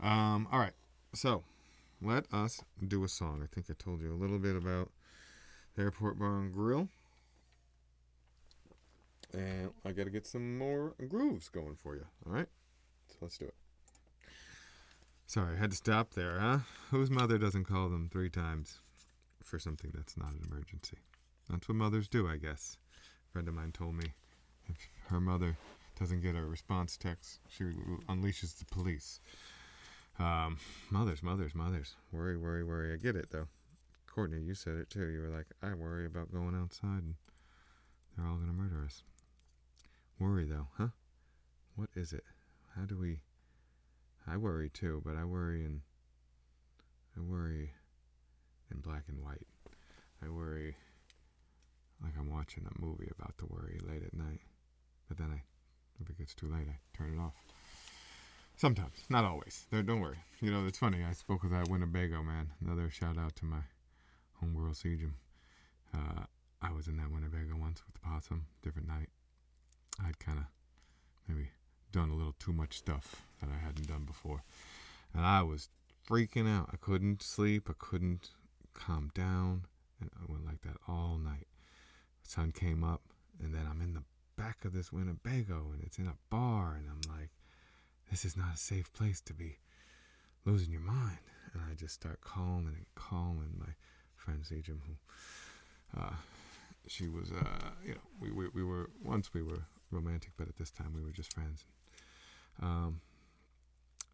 [0.00, 0.74] Um, all right,
[1.14, 1.42] so
[2.00, 3.40] let us do a song.
[3.42, 4.90] I think I told you a little bit about
[5.74, 6.88] the Airport Bar and Grill.
[9.32, 12.06] And I got to get some more grooves going for you.
[12.26, 12.48] All right?
[13.08, 13.54] So let's do it.
[15.28, 16.58] Sorry, I had to stop there, huh?
[16.92, 18.78] Whose mother doesn't call them three times
[19.42, 20.98] for something that's not an emergency?
[21.50, 22.76] That's what mothers do, I guess.
[23.28, 24.12] A friend of mine told me
[24.68, 24.76] if
[25.08, 25.56] her mother
[25.98, 27.64] doesn't get a response text, she
[28.08, 29.20] unleashes the police.
[30.20, 30.58] Um,
[30.90, 31.96] mothers, mothers, mothers.
[32.12, 32.92] Worry, worry, worry.
[32.92, 33.48] I get it, though.
[34.06, 35.08] Courtney, you said it too.
[35.08, 37.16] You were like, I worry about going outside and
[38.16, 39.02] they're all going to murder us.
[40.20, 40.88] Worry, though, huh?
[41.74, 42.24] What is it?
[42.76, 43.18] How do we.
[44.28, 45.82] I worry too, but I worry in.
[47.16, 47.72] I worry
[48.70, 49.46] in black and white.
[50.24, 50.76] I worry
[52.02, 54.40] like I'm watching a movie about to worry late at night.
[55.08, 55.42] But then I,
[56.00, 57.34] if it gets too late, I turn it off.
[58.56, 59.66] Sometimes, not always.
[59.70, 60.18] Don't worry.
[60.40, 61.04] You know, it's funny.
[61.08, 62.52] I spoke with that Winnebago man.
[62.64, 63.60] Another shout out to my
[64.42, 65.12] homegirl Sejum.
[65.94, 66.24] Uh,
[66.62, 68.46] I was in that Winnebago once with the possum.
[68.62, 69.10] Different night.
[70.04, 70.44] I'd kind of
[71.28, 71.50] maybe
[71.92, 74.42] done a little too much stuff that I hadn't done before,
[75.14, 75.68] and I was
[76.08, 76.70] freaking out.
[76.72, 77.68] I couldn't sleep.
[77.68, 78.30] I couldn't
[78.74, 79.64] calm down,
[80.00, 81.46] and I went like that all night.
[82.22, 83.02] The sun came up,
[83.42, 84.02] and then I'm in the
[84.36, 87.30] back of this Winnebago, and it's in a bar, and I'm like,
[88.10, 89.58] this is not a safe place to be
[90.44, 91.18] losing your mind.
[91.52, 93.72] And I just start calling and calling my
[94.14, 96.14] friend Sejum, who uh,
[96.86, 100.56] she was, uh, you know, we, we, we were, once we were romantic, but at
[100.56, 101.64] this time we were just friends.
[102.62, 103.00] Um,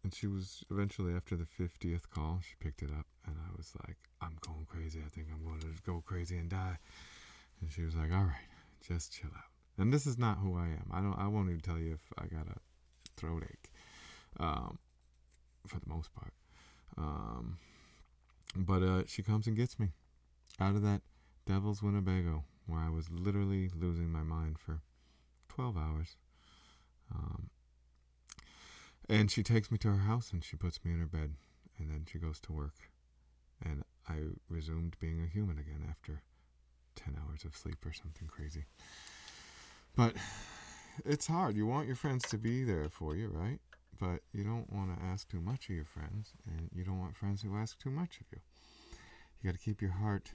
[0.03, 3.71] and she was eventually, after the 50th call, she picked it up, and I was
[3.87, 4.99] like, I'm going crazy.
[5.05, 6.77] I think I'm going to go crazy and die.
[7.61, 8.47] And she was like, "All right,
[8.85, 9.43] just chill out."
[9.77, 10.89] And this is not who I am.
[10.91, 11.17] I don't.
[11.17, 12.59] I won't even tell you if I got a
[13.15, 13.71] throat ache,
[14.39, 14.77] um,
[15.65, 16.33] for the most part.
[16.97, 17.57] Um,
[18.55, 19.89] but uh, she comes and gets me
[20.59, 21.01] out of that
[21.45, 24.81] devil's Winnebago where I was literally losing my mind for
[25.49, 26.15] 12 hours.
[27.13, 27.49] Um,
[29.09, 31.33] and she takes me to her house and she puts me in her bed
[31.77, 32.75] and then she goes to work.
[33.63, 36.21] And I resumed being a human again after
[36.95, 38.65] 10 hours of sleep or something crazy.
[39.95, 40.15] But
[41.05, 41.55] it's hard.
[41.55, 43.59] You want your friends to be there for you, right?
[43.99, 47.15] But you don't want to ask too much of your friends, and you don't want
[47.15, 48.39] friends who ask too much of you.
[49.41, 50.31] You got to keep your heart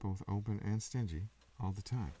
[0.00, 1.24] both open and stingy
[1.60, 2.12] all the time.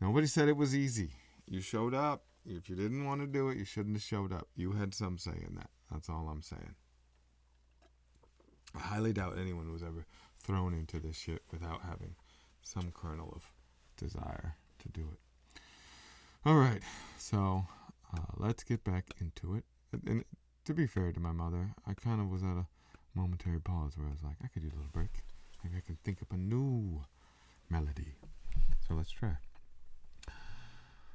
[0.00, 1.10] Nobody said it was easy.
[1.48, 2.24] You showed up.
[2.46, 4.48] If you didn't want to do it, you shouldn't have showed up.
[4.54, 5.70] You had some say in that.
[5.90, 6.74] That's all I'm saying.
[8.74, 10.04] I highly doubt anyone was ever
[10.36, 12.16] thrown into this shit without having
[12.62, 13.50] some kernel of
[13.96, 15.60] desire to do it.
[16.44, 16.82] All right,
[17.16, 17.64] so
[18.12, 19.64] uh, let's get back into it.
[20.06, 20.24] And,
[20.64, 22.66] to be fair to my mother, I kind of was at a
[23.14, 25.22] momentary pause where I was like, I could use a little break.
[25.62, 27.02] Maybe I can think up a new
[27.68, 28.14] melody.
[28.88, 29.36] So let's try.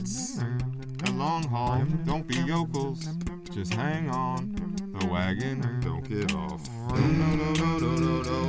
[0.00, 0.38] it's
[1.06, 1.84] a long haul.
[2.06, 3.06] Don't be yokels,
[3.52, 4.74] just hang on.
[4.98, 6.66] The wagon, don't get off.
[6.88, 6.96] No,
[7.36, 8.40] no, no, no, no, no.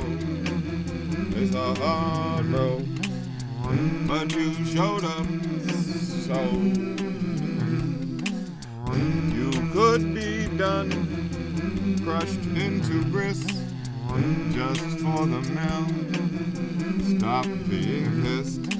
[1.36, 2.88] It's a hard road,
[4.08, 5.26] but you showed up,
[6.26, 6.40] so.
[9.36, 10.90] You could be done,
[12.02, 13.48] crushed into grist,
[14.52, 15.86] just for the mill.
[17.18, 18.71] Stop being pissed.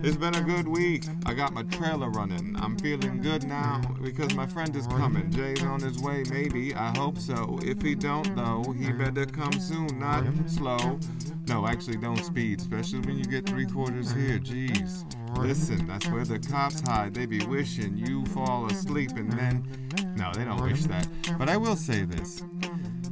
[0.00, 1.04] It's been a good week.
[1.26, 2.54] I got my trailer running.
[2.60, 5.28] I'm feeling good now because my friend is coming.
[5.32, 6.72] Jay's on his way, maybe.
[6.72, 7.58] I hope so.
[7.62, 11.00] If he don't, though, he better come soon, not slow.
[11.48, 14.38] No, actually, don't speed, especially when you get three quarters here.
[14.38, 15.04] Jeez.
[15.36, 17.12] Listen, that's where the cops hide.
[17.12, 20.14] They be wishing you fall asleep and then.
[20.16, 21.08] No, they don't wish that.
[21.38, 22.44] But I will say this.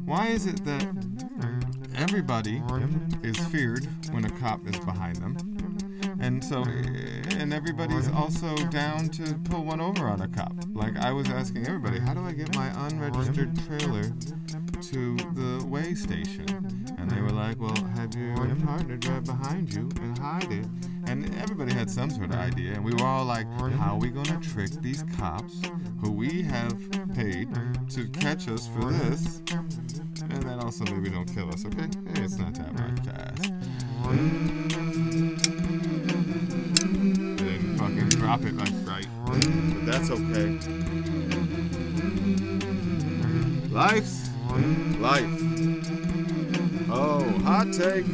[0.04, 0.86] Why is it that
[1.96, 2.62] everybody
[3.24, 5.55] is feared when a cop is behind them?
[6.18, 10.54] And so, and everybody's also down to pull one over on a cop.
[10.72, 14.04] Like, I was asking everybody, how do I get my unregistered trailer
[14.82, 16.46] to the way station?
[16.98, 20.66] And they were like, well, have your partner drive behind you and hide it.
[21.06, 22.72] And everybody had some sort of idea.
[22.72, 25.60] And we were all like, how are we going to trick these cops
[26.00, 26.76] who we have
[27.14, 27.48] paid
[27.90, 29.42] to catch us for this?
[30.28, 31.88] And then also maybe don't kill us, okay?
[32.14, 33.52] Hey, it's not that much to ask.
[38.26, 39.06] Drop it like right.
[39.24, 40.58] But that's okay.
[43.70, 44.30] Life's
[44.98, 45.30] life.
[46.90, 48.04] Oh, hot take.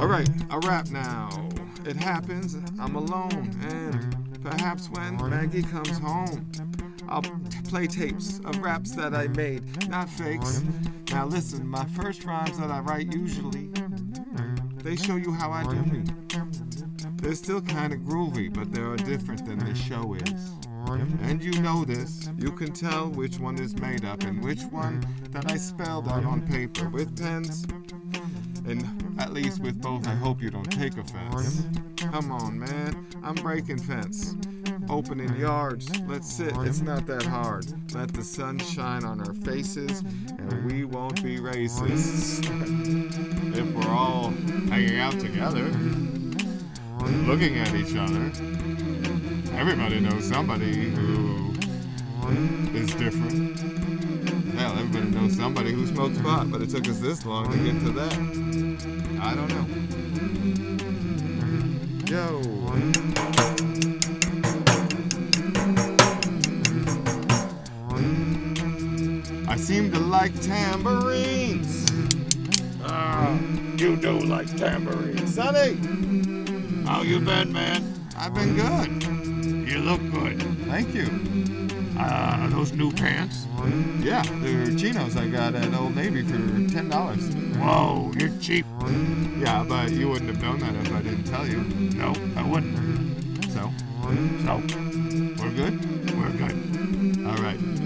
[0.00, 1.28] Alright, a rap now.
[1.84, 6.50] It happens, I'm alone, and perhaps when Maggie comes home,
[7.08, 7.22] I'll
[7.68, 10.62] play tapes of raps that I made, not fakes.
[11.10, 13.70] Now listen, my first rhymes that I write usually,
[14.82, 16.04] they show you how I do me.
[17.16, 20.52] They're still kind of groovy, but they are different than the show is.
[21.22, 22.30] And you know this.
[22.38, 26.24] You can tell which one is made up and which one that I spelled out
[26.24, 27.66] on paper with pens.
[28.66, 28.84] And
[29.18, 31.64] at least with both, I hope you don't take offense.
[31.96, 33.06] Come on, man.
[33.22, 34.36] I'm breaking fence.
[34.90, 35.88] Opening yards.
[36.06, 36.52] Let's sit.
[36.58, 37.66] It's not that hard.
[37.94, 42.42] Let the sun shine on our faces, and we won't be racists.
[43.56, 44.30] if we're all
[44.70, 45.64] hanging out together,
[47.26, 48.32] looking at each other,
[49.54, 51.52] everybody knows somebody who
[52.74, 53.58] is different.
[54.54, 57.78] Hell, everybody knows somebody who smokes pot, but it took us this long to get
[57.84, 58.14] to that.
[59.20, 59.66] I don't know.
[62.10, 63.67] Yo.
[69.68, 71.84] Seem to like tambourines.
[72.84, 73.38] Ah,
[73.76, 75.34] you do like tambourines.
[75.34, 75.76] Sonny,
[76.86, 77.84] How you been, man?
[78.16, 79.68] I've been good.
[79.68, 80.40] You look good.
[80.68, 81.06] Thank you.
[81.98, 83.46] Uh, are those new pants?
[84.00, 86.38] Yeah, they're chinos I got at Old Navy for
[86.72, 87.28] ten dollars.
[87.56, 88.64] Whoa, you're cheap.
[89.38, 91.60] Yeah, but you wouldn't have known that if I didn't tell you.
[91.92, 93.44] No, I wouldn't.
[93.52, 93.70] So,
[94.46, 94.62] So,
[95.42, 95.76] we're good?
[96.16, 97.26] we're good.
[97.26, 97.77] All right.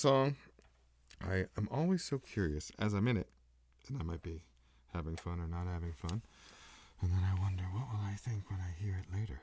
[0.00, 0.34] Song.
[1.20, 3.28] I am always so curious as I'm in it,
[3.86, 4.44] and I might be
[4.94, 6.22] having fun or not having fun.
[7.02, 9.42] And then I wonder, what will I think when I hear it later?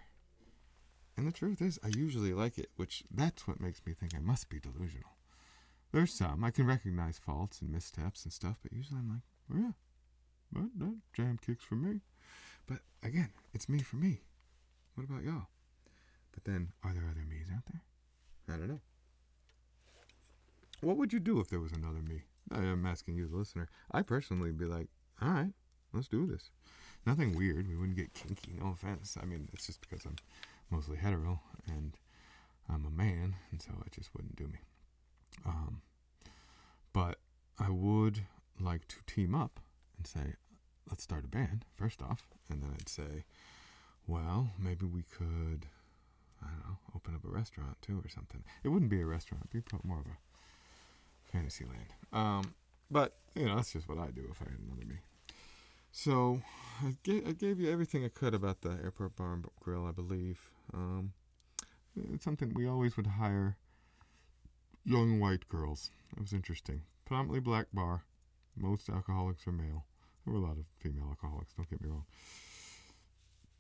[1.15, 4.19] And the truth is, I usually like it, which that's what makes me think I
[4.19, 5.11] must be delusional.
[5.91, 9.21] There's some, I can recognize faults and missteps and stuff, but usually I'm like,
[9.53, 9.71] oh yeah,
[10.51, 12.01] but that jam kicks for me.
[12.65, 14.21] But again, it's me for me.
[14.95, 15.49] What about y'all?
[16.31, 17.83] But then, are there other me's out there?
[18.55, 18.79] I don't know.
[20.81, 22.23] What would you do if there was another me?
[22.51, 23.67] I am asking you, the listener.
[23.91, 24.87] I personally be like,
[25.21, 25.53] all right,
[25.93, 26.51] let's do this.
[27.05, 27.67] Nothing weird.
[27.67, 28.53] We wouldn't get kinky.
[28.59, 29.17] No offense.
[29.21, 30.15] I mean, it's just because I'm
[30.69, 31.97] mostly hetero and
[32.69, 34.59] I'm a man, and so it just wouldn't do me.
[35.45, 35.81] Um,
[36.93, 37.19] but
[37.59, 38.21] I would
[38.59, 39.59] like to team up
[39.97, 40.33] and say,
[40.89, 43.23] let's start a band first off, and then I'd say,
[44.05, 45.65] well, maybe we could,
[46.41, 48.43] I don't know, open up a restaurant too or something.
[48.63, 50.17] It wouldn't be a restaurant; it'd be more of a
[51.31, 51.93] Fantasyland.
[52.13, 52.53] Um,
[52.89, 54.95] but you know, that's just what I do if I had another me.
[55.91, 56.41] So
[56.83, 59.91] I gave, I gave you everything I could about the airport bar and grill, I
[59.91, 60.39] believe.
[60.73, 61.13] Um,
[62.13, 63.57] it's something we always would hire
[64.85, 65.89] young white girls.
[66.15, 66.81] It was interesting.
[67.05, 68.03] Predominantly black bar.
[68.55, 69.85] Most alcoholics are male.
[70.25, 71.53] There were a lot of female alcoholics.
[71.53, 72.05] Don't get me wrong.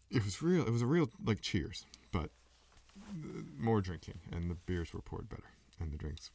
[0.09, 0.65] It was real.
[0.65, 2.29] It was a real like Cheers, but
[2.97, 6.31] uh, more drinking, and the beers were poured better, and the drinks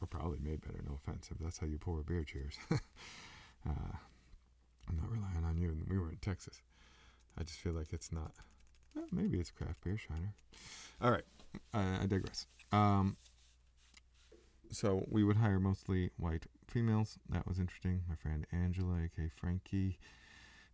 [0.00, 0.80] were probably made better.
[0.86, 2.24] No offense, if that's how you pour beer.
[2.24, 2.58] Cheers.
[2.70, 3.96] uh,
[4.88, 5.76] I'm not relying on you.
[5.88, 6.62] We were in Texas.
[7.38, 8.32] I just feel like it's not.
[8.94, 10.34] Well, maybe it's craft beer, Shiner.
[11.00, 11.24] All right,
[11.72, 12.46] I, I digress.
[12.72, 13.16] Um,
[14.70, 17.18] so we would hire mostly white females.
[17.28, 18.02] That was interesting.
[18.08, 19.98] My friend Angela, aka Frankie,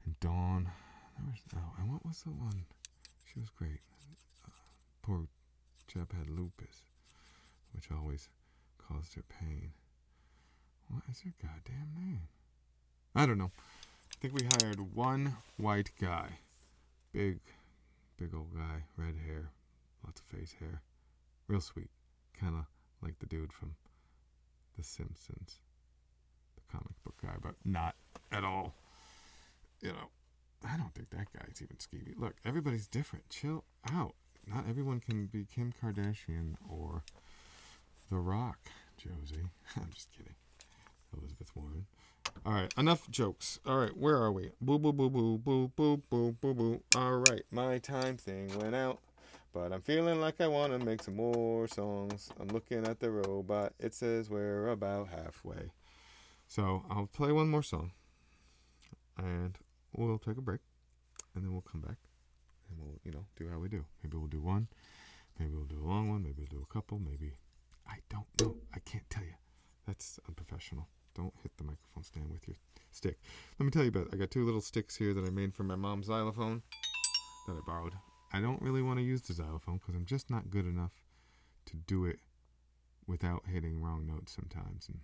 [0.05, 0.71] and Dawn.
[1.27, 2.65] Was, oh, and what was the one?
[3.33, 3.81] She was great.
[4.45, 4.51] Uh,
[5.03, 5.27] poor
[5.89, 6.83] chap had lupus,
[7.73, 8.29] which always
[8.89, 9.73] caused her pain.
[10.89, 12.29] What is her goddamn name?
[13.15, 13.51] I don't know.
[14.13, 16.29] I think we hired one white guy.
[17.13, 17.39] Big,
[18.19, 19.51] big old guy, red hair,
[20.05, 20.83] lots of face hair.
[21.49, 21.91] Real sweet.
[22.39, 22.67] Kind of
[23.03, 23.75] like the dude from
[24.77, 25.61] The Simpsons,
[26.57, 27.95] the comic book guy, but not
[28.33, 28.75] at all.
[29.81, 30.11] You know,
[30.67, 32.19] I don't think that guy's even skeevy.
[32.19, 33.29] Look, everybody's different.
[33.31, 34.15] Chill out.
[34.47, 37.03] Not everyone can be Kim Kardashian or
[38.11, 38.59] The Rock,
[38.97, 39.51] Josie.
[39.77, 40.35] I'm just kidding.
[41.17, 41.87] Elizabeth Warren.
[42.45, 43.59] All right, enough jokes.
[43.67, 44.51] All right, where are we?
[44.61, 46.83] Boo, boo, boo, boo, boo, boo, boo, boo, boo.
[46.95, 49.01] All right, my time thing went out,
[49.53, 52.31] but I'm feeling like I want to make some more songs.
[52.39, 53.73] I'm looking at the robot.
[53.81, 55.73] It says we're about halfway.
[56.47, 57.91] So I'll play one more song,
[59.19, 59.59] and
[59.93, 60.61] we'll take a break,
[61.35, 61.97] and then we'll come back,
[62.71, 63.85] and we'll, you know, do how we do.
[64.05, 64.69] Maybe we'll do one,
[65.41, 67.33] maybe we'll do a long one, maybe we'll do a couple, maybe
[67.89, 68.57] I don't know.
[68.75, 69.35] I can't tell you.
[69.87, 70.89] That's unprofessional.
[71.15, 72.57] Don't hit the microphone stand with your
[72.91, 73.19] stick.
[73.59, 74.09] Let me tell you about.
[74.09, 74.15] It.
[74.15, 76.63] I got two little sticks here that I made for my mom's xylophone
[77.47, 77.95] that I borrowed.
[78.33, 80.93] I don't really want to use the xylophone because I'm just not good enough
[81.67, 82.19] to do it
[83.07, 84.89] without hitting wrong notes sometimes.
[84.89, 85.01] And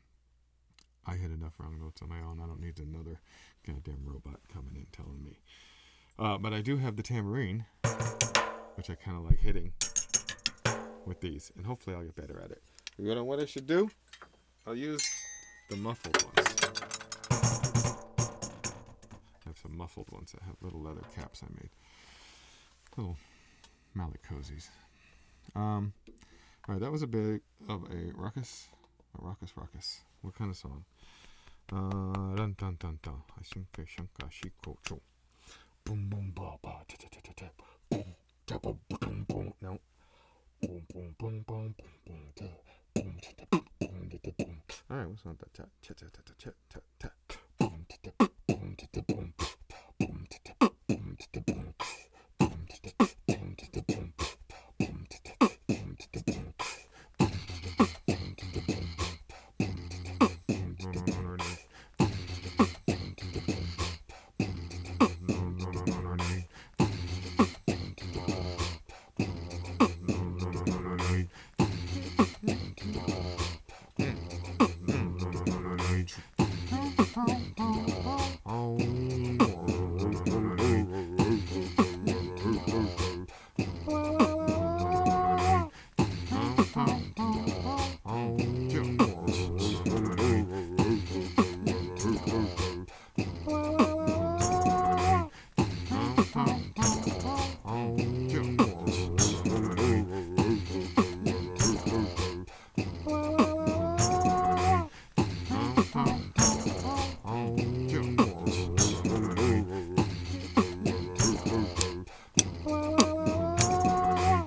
[1.06, 2.40] I hit enough wrong notes on my own.
[2.42, 3.20] I don't need another
[3.66, 5.38] goddamn robot coming in telling me.
[6.18, 7.64] Uh, but I do have the tambourine,
[8.74, 9.72] which I kind of like hitting
[11.06, 12.62] with these, and hopefully I'll get better at it.
[12.98, 13.90] You know what I should do?
[14.66, 15.08] I'll use
[15.70, 16.56] the muffled ones.
[19.44, 21.70] I have some muffled ones that have little leather caps I made.
[22.96, 23.16] Little
[23.94, 24.68] mallet cozies.
[25.56, 25.92] Um,
[26.68, 28.68] all right, that was a bit of a ruckus.
[29.18, 30.00] A ruckus, ruckus.
[30.20, 30.84] What kind of song?
[31.72, 33.22] Uh, dun dun dun dun.
[33.38, 35.00] I think shanka shiko cho.
[35.84, 37.46] Boom boom ba ba ta ta ta ta ta.
[37.90, 38.14] Boom
[38.46, 39.52] ta boom boom boom.
[39.62, 39.78] No.
[40.60, 42.44] Boom boom boom boom boom boom ta.
[42.94, 44.62] Boom ta ta boom boom ta ta boom.
[44.90, 45.54] All right, what's on that?
[45.54, 46.50] Ta ta ta ta ta
[46.98, 47.41] ta ta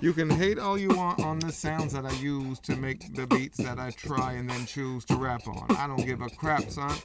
[0.05, 3.25] You can hate all you want on the sounds that I use to make the
[3.25, 5.65] beats that I try and then choose to rap on.
[5.79, 6.95] I don't give a crap, son.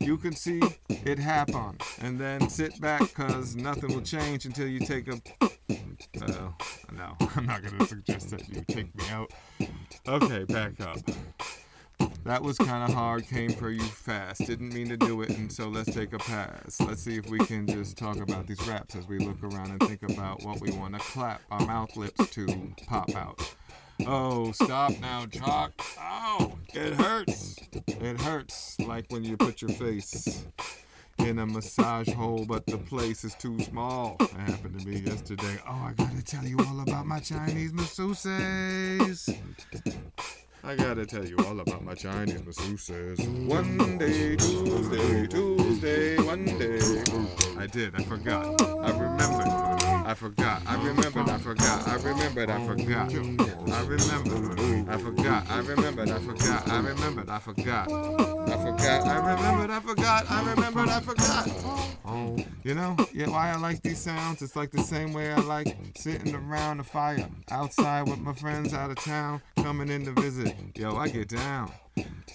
[0.00, 4.80] You can see it happen and then sit back cause nothing will change until you
[4.80, 5.20] take a.
[5.38, 6.48] Uh,
[6.92, 9.30] no, I'm not gonna suggest that you take me out.
[10.08, 10.96] Okay, back up.
[12.26, 14.44] That was kind of hard, came for you fast.
[14.44, 16.80] Didn't mean to do it, and so let's take a pass.
[16.80, 19.80] Let's see if we can just talk about these raps as we look around and
[19.88, 23.54] think about what we want to clap our mouth lips to pop out.
[24.08, 25.72] Oh, stop now, Chalk.
[26.00, 27.60] Oh, it hurts.
[27.86, 30.46] It hurts like when you put your face
[31.18, 34.16] in a massage hole, but the place is too small.
[34.18, 35.58] That happened to me yesterday.
[35.64, 39.32] Oh, I gotta tell you all about my Chinese masseuses.
[40.66, 43.46] I gotta tell you all about my Chinese masseuses.
[43.46, 46.80] One day, Tuesday, Tuesday, one day.
[47.56, 48.60] I did, I forgot.
[48.60, 49.46] I remembered.
[49.46, 50.62] I forgot.
[50.66, 51.28] I remembered.
[51.28, 51.86] I forgot.
[51.86, 52.50] I remembered.
[52.50, 53.12] I forgot.
[53.14, 54.88] I remembered.
[54.88, 55.48] I forgot.
[55.48, 56.10] I remembered.
[56.10, 56.68] I forgot.
[56.68, 57.30] I remembered.
[57.30, 57.92] I forgot.
[57.92, 59.06] I forgot.
[59.06, 59.70] I remembered.
[59.70, 60.28] I forgot.
[60.28, 60.88] I remembered.
[60.88, 62.55] I forgot.
[62.66, 64.42] You know, yeah, why I like these sounds?
[64.42, 68.74] It's like the same way I like sitting around the fire outside with my friends
[68.74, 70.52] out of town coming in to visit.
[70.74, 71.70] Yo, I get down.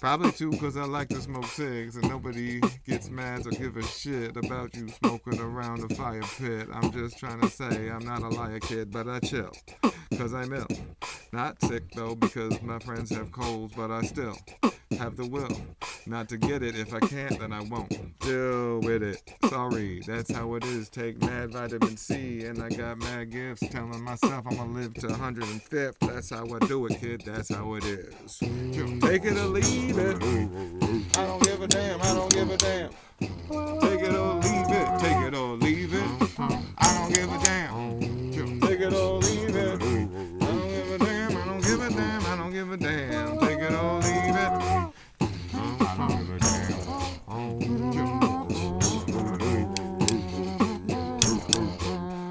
[0.00, 3.82] Probably too because I like to smoke cigs and nobody gets mad or give a
[3.82, 6.66] shit about you smoking around the fire pit.
[6.72, 9.52] I'm just trying to say I'm not a liar kid, but I chill.
[10.18, 10.66] Cause I'm ill.
[11.32, 14.36] Not sick though because my friends have colds, but I still
[14.98, 15.48] have the will
[16.06, 16.78] not to get it.
[16.78, 18.18] If I can't, then I won't.
[18.20, 19.22] Deal with it.
[19.48, 20.88] Sorry, that's how it is.
[20.88, 25.98] Take mad vitamin C, and I got mad gifts telling myself I'ma live to 105th.
[26.00, 27.22] That's how I do it, kid.
[27.24, 28.38] That's how it is.
[28.38, 30.16] Take it or leave it.
[31.16, 32.00] I don't give a damn.
[32.02, 32.90] I don't give a damn.
[33.20, 35.00] Take it or leave it.
[35.00, 36.40] Take it or leave it.
[36.78, 38.60] I don't give a damn.
[38.60, 40.01] Take it or leave it.
[42.76, 43.38] Give a damn.
[43.38, 44.52] Take it or leave it.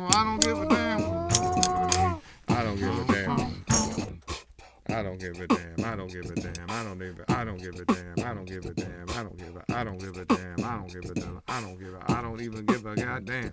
[0.10, 1.00] I don't give a damn.
[2.48, 3.42] I don't give a damn.
[4.89, 5.46] I don't give a damn.
[5.46, 5.86] I don't give a damn.
[5.86, 6.70] I don't give a damn.
[6.70, 7.26] I don't give a.
[7.32, 8.20] I don't give a damn.
[8.26, 9.10] I don't give a damn.
[9.10, 9.64] I don't give a.
[9.70, 10.66] I don't give a damn.
[10.66, 11.42] I don't give a damn.
[11.48, 12.12] I don't give a.
[12.12, 13.52] I don't even give a goddamn.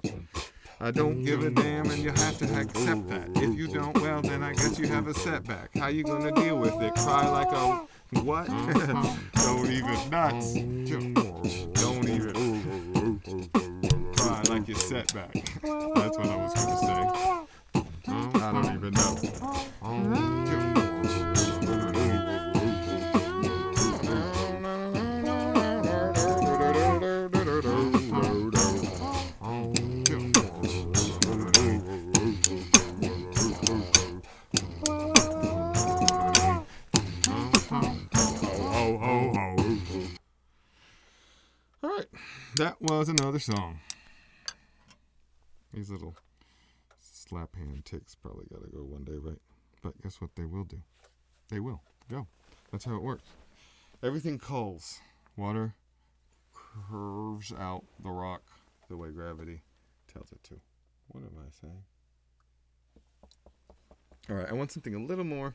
[0.80, 3.28] I don't give a damn, and you have to accept that.
[3.34, 5.76] If you don't, well, then I guess you have a setback.
[5.76, 6.94] How you gonna deal with it?
[6.94, 8.46] Cry like a what?
[9.34, 10.54] don't even nuts.
[11.82, 13.20] Don't even
[14.16, 15.32] cry like your setback.
[15.32, 17.48] That's what I was gonna say.
[18.40, 20.77] I don't even know.
[42.58, 43.78] That was another song.
[45.72, 46.16] These little
[47.00, 49.38] slap hand ticks probably got to go one day, right?
[49.80, 50.30] But guess what?
[50.34, 50.78] They will do.
[51.50, 51.80] They will
[52.10, 52.26] go.
[52.72, 53.28] That's how it works.
[54.02, 54.98] Everything culls.
[55.36, 55.74] Water
[56.52, 58.42] curves out the rock
[58.88, 59.62] the way gravity
[60.12, 60.60] tells it to.
[61.08, 61.82] What am I saying?
[64.30, 65.54] All right, I want something a little more,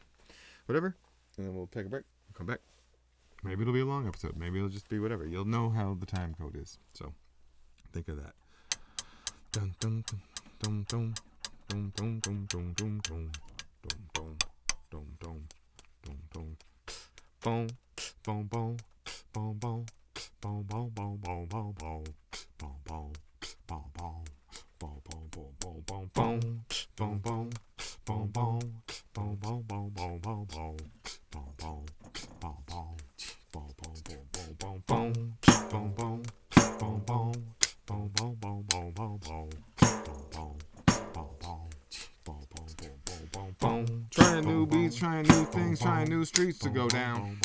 [0.67, 0.95] whatever,
[1.37, 2.05] and then we'll take a break.
[2.29, 2.61] We'll come back.
[3.43, 4.37] Maybe it'll be a long episode.
[4.37, 5.25] Maybe it'll just be whatever.
[5.25, 6.77] You'll know how the time code is.
[6.93, 7.13] So
[7.91, 8.33] think of that.
[9.51, 10.23] Dun dun dun
[44.11, 47.37] Trying new beats, trying new things, trying new streets to go down.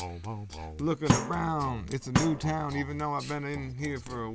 [0.78, 4.32] Looking around, it's a new town, even though I've been in here for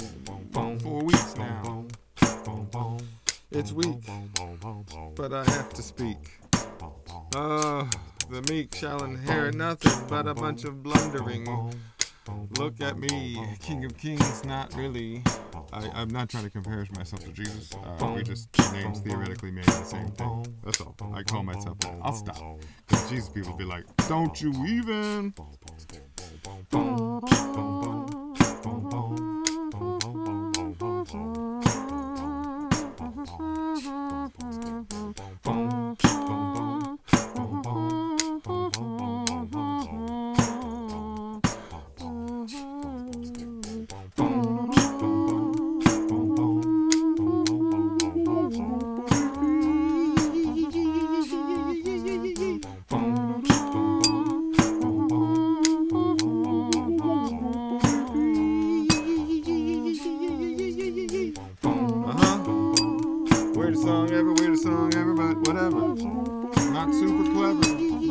[0.54, 1.86] four weeks now.
[3.52, 4.04] It's weak,
[5.16, 6.18] but I have to speak.
[7.36, 7.86] Uh,
[8.30, 11.48] the meek shall inherit nothing but a bunch of blundering.
[12.60, 15.24] Look at me, King of Kings, not really.
[15.72, 17.72] I, I'm not trying to compare myself to Jesus.
[17.74, 20.46] Uh, we just names theoretically mean the same thing.
[20.64, 20.96] That's all.
[21.14, 21.78] I call myself.
[22.02, 22.60] I'll stop.
[22.88, 25.34] Because Jesus people be like, don't you even.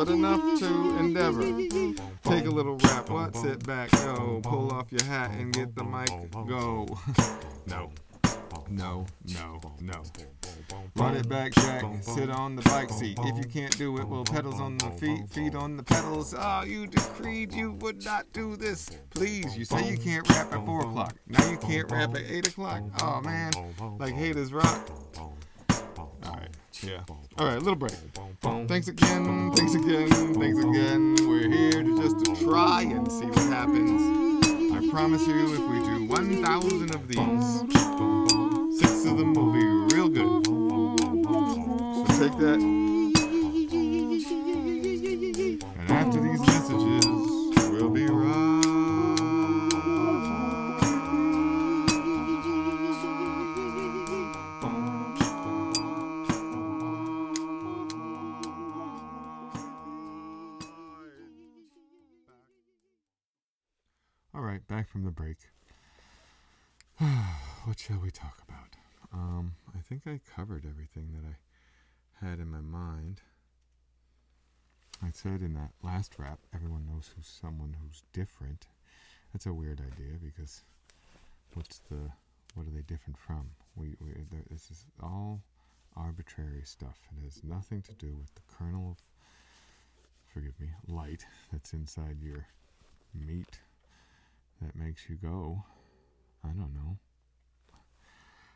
[0.05, 1.43] But enough to endeavor.
[2.25, 3.37] Take a little rap, what?
[3.37, 4.41] Sit back, go.
[4.43, 6.09] Pull off your hat and get the mic,
[6.49, 6.89] go.
[7.67, 7.91] no.
[8.69, 10.03] No, no, no.
[10.97, 11.85] Run it back, Jack.
[12.01, 13.19] Sit on the bike seat.
[13.23, 16.35] If you can't do it, well, pedals on the feet, feet on the pedals.
[16.37, 18.91] Oh, you decreed you would not do this.
[19.11, 21.15] Please, you say you can't rap at 4 o'clock.
[21.29, 22.83] Now you can't rap at 8 o'clock.
[23.03, 23.53] Oh, man.
[23.99, 24.89] Like haters rock.
[26.25, 26.51] Alright,
[26.83, 27.05] yeah.
[27.39, 27.93] Alright, little break.
[28.69, 31.17] Thanks again, thanks again, thanks again.
[31.29, 34.03] We're here to just to try and see what happens.
[34.73, 37.61] I promise you, if we do 1,000 of these,
[38.81, 39.65] six of them will be
[39.95, 40.47] real good.
[41.97, 42.61] So take that.
[45.79, 46.32] And after these
[64.93, 65.39] from the break.
[67.65, 68.77] what shall we talk about?
[69.11, 73.23] Um, I think I covered everything that I had in my mind.
[75.03, 78.67] I said in that last rap, everyone knows who's someone who's different.
[79.33, 80.61] That's a weird idea because
[81.55, 82.11] what's the
[82.55, 83.49] what are they different from?
[83.75, 84.13] We, we
[84.51, 85.41] this is all
[85.97, 86.99] arbitrary stuff.
[87.17, 88.97] It has nothing to do with the kernel of
[90.35, 92.47] forgive me light that's inside your
[93.15, 93.59] meat
[94.63, 95.65] that makes you go.
[96.45, 96.99] I don't know.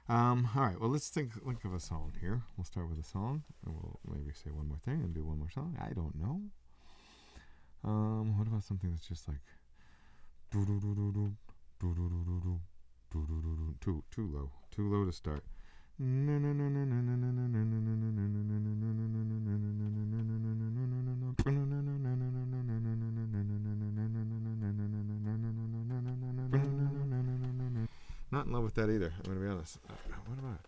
[0.09, 2.43] Um, all right, well, let's think, think of a song here.
[2.57, 5.39] We'll start with a song, and we'll maybe say one more thing and do one
[5.39, 5.77] more song.
[5.81, 6.41] I don't know.
[7.85, 9.43] Um, what about something that's just like
[13.81, 15.45] too too low, too low to start.
[28.31, 29.13] Not in love with that either.
[29.19, 29.79] I'm gonna be honest.
[29.89, 29.95] Uh,
[30.27, 30.61] what about?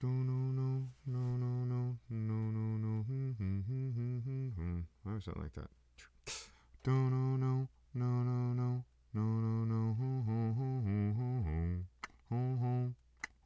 [0.00, 4.80] No no no no no no no no no hmm, hmm, hmm, hmm, hmm, hmm.
[5.10, 5.68] Or something like that.
[6.86, 11.74] No no no no no no no no no hmm, hmm, hmm, hmm, hmm, hmm.
[12.30, 12.86] Hmm, hmm.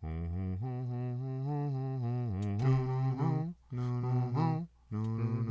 [0.03, 2.59] Hmm, hmm, hmm, hmm, hmm, hmm, hmm, hmm, hmm.
[2.59, 2.71] No
[3.73, 5.42] no no no no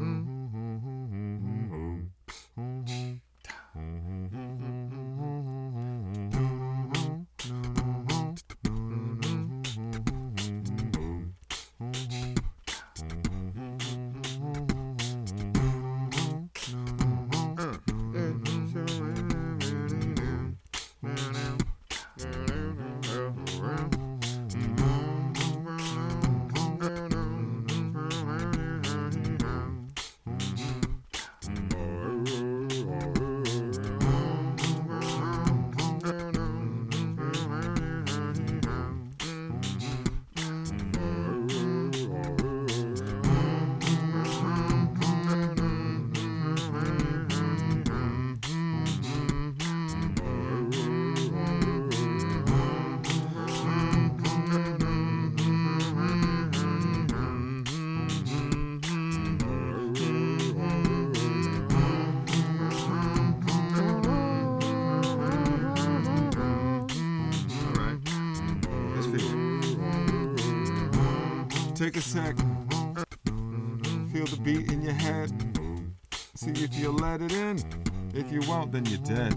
[78.72, 79.36] then you're dead.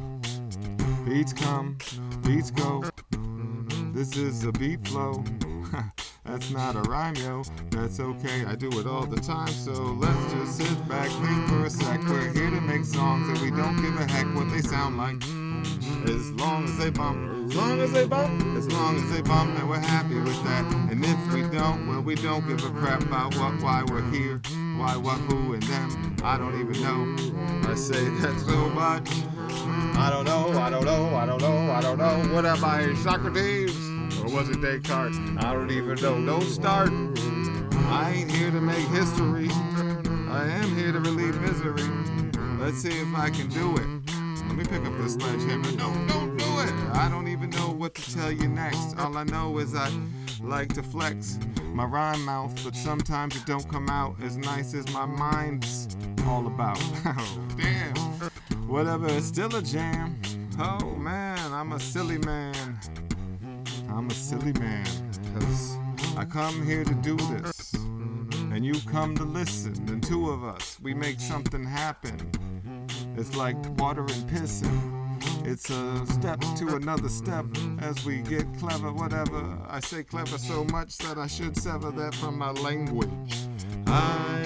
[1.04, 1.76] Beats come,
[2.24, 2.84] beats go.
[3.92, 5.24] This is a beat flow.
[6.24, 7.42] That's not a rhyme, yo.
[7.70, 8.44] That's okay.
[8.46, 9.48] I do it all the time.
[9.48, 12.00] So let's just sit back, think for a sec.
[12.04, 15.22] We're here to make songs and we don't give a heck what they sound like.
[16.08, 19.58] As long as they bump, as long as they bump, as long as they bump,
[19.58, 20.64] and we're happy with that.
[20.90, 24.40] And if we don't, well, we don't give a crap about what, why we're here,
[24.78, 26.16] why, what, who, and them.
[26.22, 27.70] I don't even know.
[27.70, 29.08] I say that so much.
[29.08, 32.34] Hmm, I don't know, I don't know, I don't know, I don't know.
[32.34, 33.76] What am I, Socrates?
[34.20, 35.18] Or was it Descartes?
[35.38, 36.24] I don't even know.
[36.24, 36.90] Don't start.
[37.86, 39.48] I ain't here to make history.
[40.30, 41.82] I am here to relieve misery.
[42.58, 43.86] Let's see if I can do it.
[44.46, 45.70] Let me pick up this sledgehammer.
[45.72, 46.72] No, don't do it.
[46.94, 48.96] I don't even know what to tell you next.
[48.98, 49.90] All I know is I
[50.44, 51.38] like to flex
[51.72, 56.46] my rhyme mouth, but sometimes it don't come out as nice as my mind's all
[56.46, 56.80] about.
[57.06, 57.94] Oh, damn.
[58.68, 60.20] Whatever, it's still a jam.
[60.58, 62.78] Oh man, I'm a silly man.
[63.90, 64.86] I'm a silly man.
[65.34, 65.76] Cause
[66.16, 67.74] I come here to do this.
[67.74, 69.74] And you come to listen.
[69.88, 72.30] And two of us, we make something happen.
[73.16, 75.03] It's like water and pissing.
[75.44, 77.46] It's a step to another step
[77.80, 79.58] as we get clever, whatever.
[79.68, 83.08] I say clever so much that I should sever that from my language.
[83.86, 84.42] I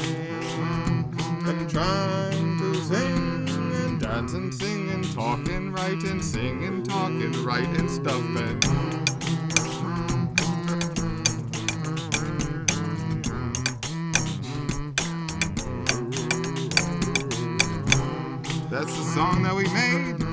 [1.46, 6.88] am trying to sing and dance and sing and talk and write and sing and
[6.88, 8.62] talk and write and stuff and.
[18.70, 20.27] That's the song that we made.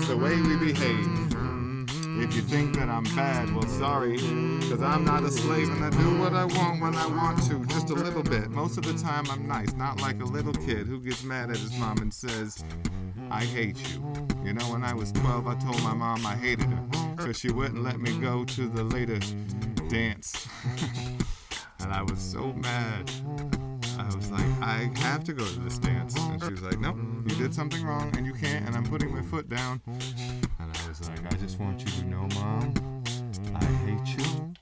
[0.00, 0.64] That's the way we mm-hmm.
[0.64, 1.06] behave.
[1.06, 2.22] Mm-hmm.
[2.22, 5.90] If you think that I'm bad, well, sorry, because I'm not a slave and I
[5.90, 8.48] do what I want when I want to, just a little bit.
[8.48, 11.58] Most of the time, I'm nice, not like a little kid who gets mad at
[11.58, 12.64] his mom and says,
[13.30, 14.02] I hate you.
[14.42, 17.50] You know, when I was 12, I told my mom I hated her because she
[17.50, 19.34] wouldn't let me go to the latest
[19.90, 20.48] dance.
[21.80, 23.10] and I was so mad.
[23.98, 26.16] I was like, I have to go to this dance.
[26.16, 26.96] And she was like, Nope,
[27.40, 29.80] did something wrong and you can't, and I'm putting my foot down.
[29.86, 33.02] And I was like, I just want you to know, Mom,
[33.54, 34.52] I hate you.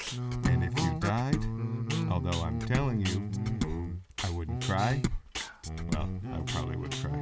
[0.44, 1.44] And if you died,
[2.08, 3.28] although I'm telling you,
[4.22, 5.02] I wouldn't cry,
[5.92, 7.20] well, I probably would cry.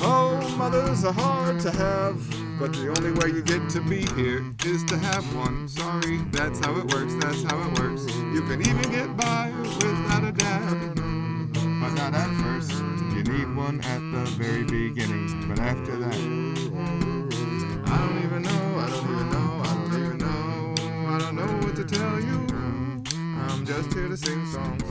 [0.00, 2.18] Oh, mothers are hard to have,
[2.60, 5.68] but the only way you get to be here is to have one.
[5.68, 8.04] Sorry, that's how it works, that's how it works.
[8.34, 10.98] You can even get by without a dad,
[11.86, 12.72] but not at first.
[13.14, 16.14] You need one at the very beginning, but after that,
[17.86, 20.74] I don't even know, I don't even know, I don't even know,
[21.06, 22.44] I don't know what to tell you.
[23.48, 24.82] I'm just here to sing songs.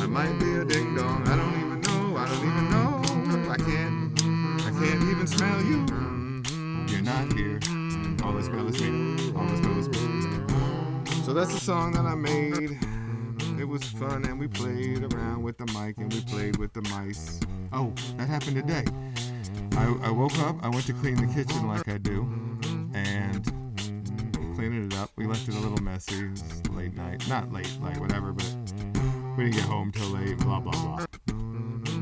[0.00, 3.02] I might be a ding dong, I don't even know, I don't even know.
[3.48, 4.20] I can't,
[4.66, 5.86] I can't even smell you.
[6.88, 7.60] You're not here.
[8.24, 9.32] All I smell is me.
[9.36, 11.22] All I smell is me.
[11.24, 12.80] So that's the song that I made.
[13.62, 16.82] It was fun and we played around with the mic and we played with the
[16.90, 17.38] mice.
[17.72, 18.84] Oh, that happened today.
[19.76, 22.22] I, I woke up, I went to clean the kitchen like I do,
[22.92, 23.44] and
[24.56, 25.10] cleaning it up.
[25.14, 26.30] We left it a little messy.
[26.72, 27.28] Late night.
[27.28, 28.52] Not late, like whatever, but
[29.36, 31.06] we didn't get home till late, blah, blah, blah.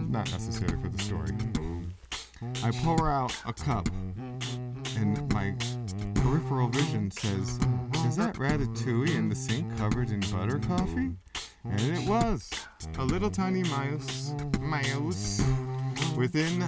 [0.08, 1.32] Not necessary for the story.
[2.64, 3.86] I pour out a cup,
[4.96, 5.54] and my
[6.14, 7.58] peripheral vision says,
[8.06, 11.12] Is that ratatouille in the sink covered in butter coffee?
[11.64, 12.50] And it was.
[12.98, 15.42] A little tiny mouse, mouse,
[16.16, 16.60] within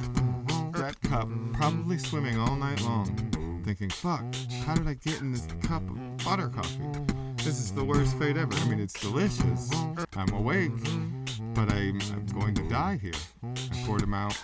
[0.73, 4.25] that cup, probably swimming all night long, thinking, fuck,
[4.65, 6.85] how did I get in this cup of butter coffee?
[7.37, 8.55] This is the worst fate ever.
[8.55, 9.71] I mean, it's delicious.
[10.17, 10.71] I'm awake,
[11.55, 13.13] but I'm, I'm going to die here.
[13.43, 14.37] I poured him out.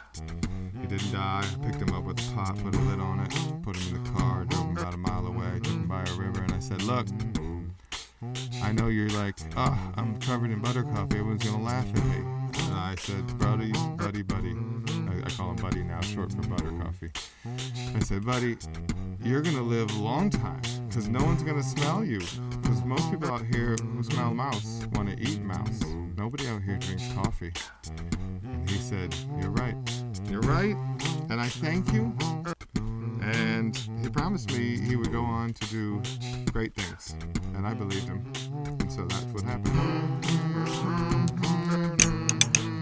[0.81, 1.45] He didn't die.
[1.45, 3.31] I picked him up with a pot, put a lid on it,
[3.62, 6.12] put him in the car, drove him about a mile away, took him by a
[6.14, 7.07] river, and I said, Look,
[8.62, 11.18] I know you're like, oh, I'm covered in butter coffee.
[11.18, 12.16] Everyone's gonna laugh at me.
[12.16, 14.57] And I said, buddy, buddy, buddy.
[15.09, 17.11] I, I call him buddy now, short for butter coffee.
[17.95, 18.57] I said, buddy,
[19.22, 22.18] you're gonna live a long time because no one's gonna smell you.
[22.61, 25.85] Because most people out here who smell mouse want to eat mouse.
[26.16, 27.53] Nobody out here drinks coffee.
[28.43, 29.76] And he said, You're right.
[30.31, 30.76] You're right.
[31.31, 32.14] And I thank you.
[33.22, 36.03] And he promised me he would go on to do
[36.53, 37.14] great things.
[37.55, 38.31] And I believed him.
[38.81, 39.79] And so that's what happened.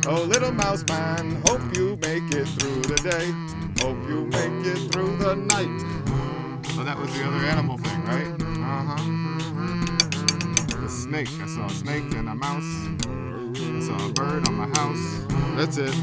[0.09, 3.33] Oh, little mouse man, hope you make it through the day.
[3.85, 5.81] Hope you make it through the night.
[6.75, 8.29] So that was the other animal thing, right?
[8.59, 8.97] Uh huh.
[10.81, 11.29] The snake.
[11.43, 12.89] I saw a snake and a mouse.
[13.57, 15.25] I saw a bird on my house.
[15.57, 15.95] That's it.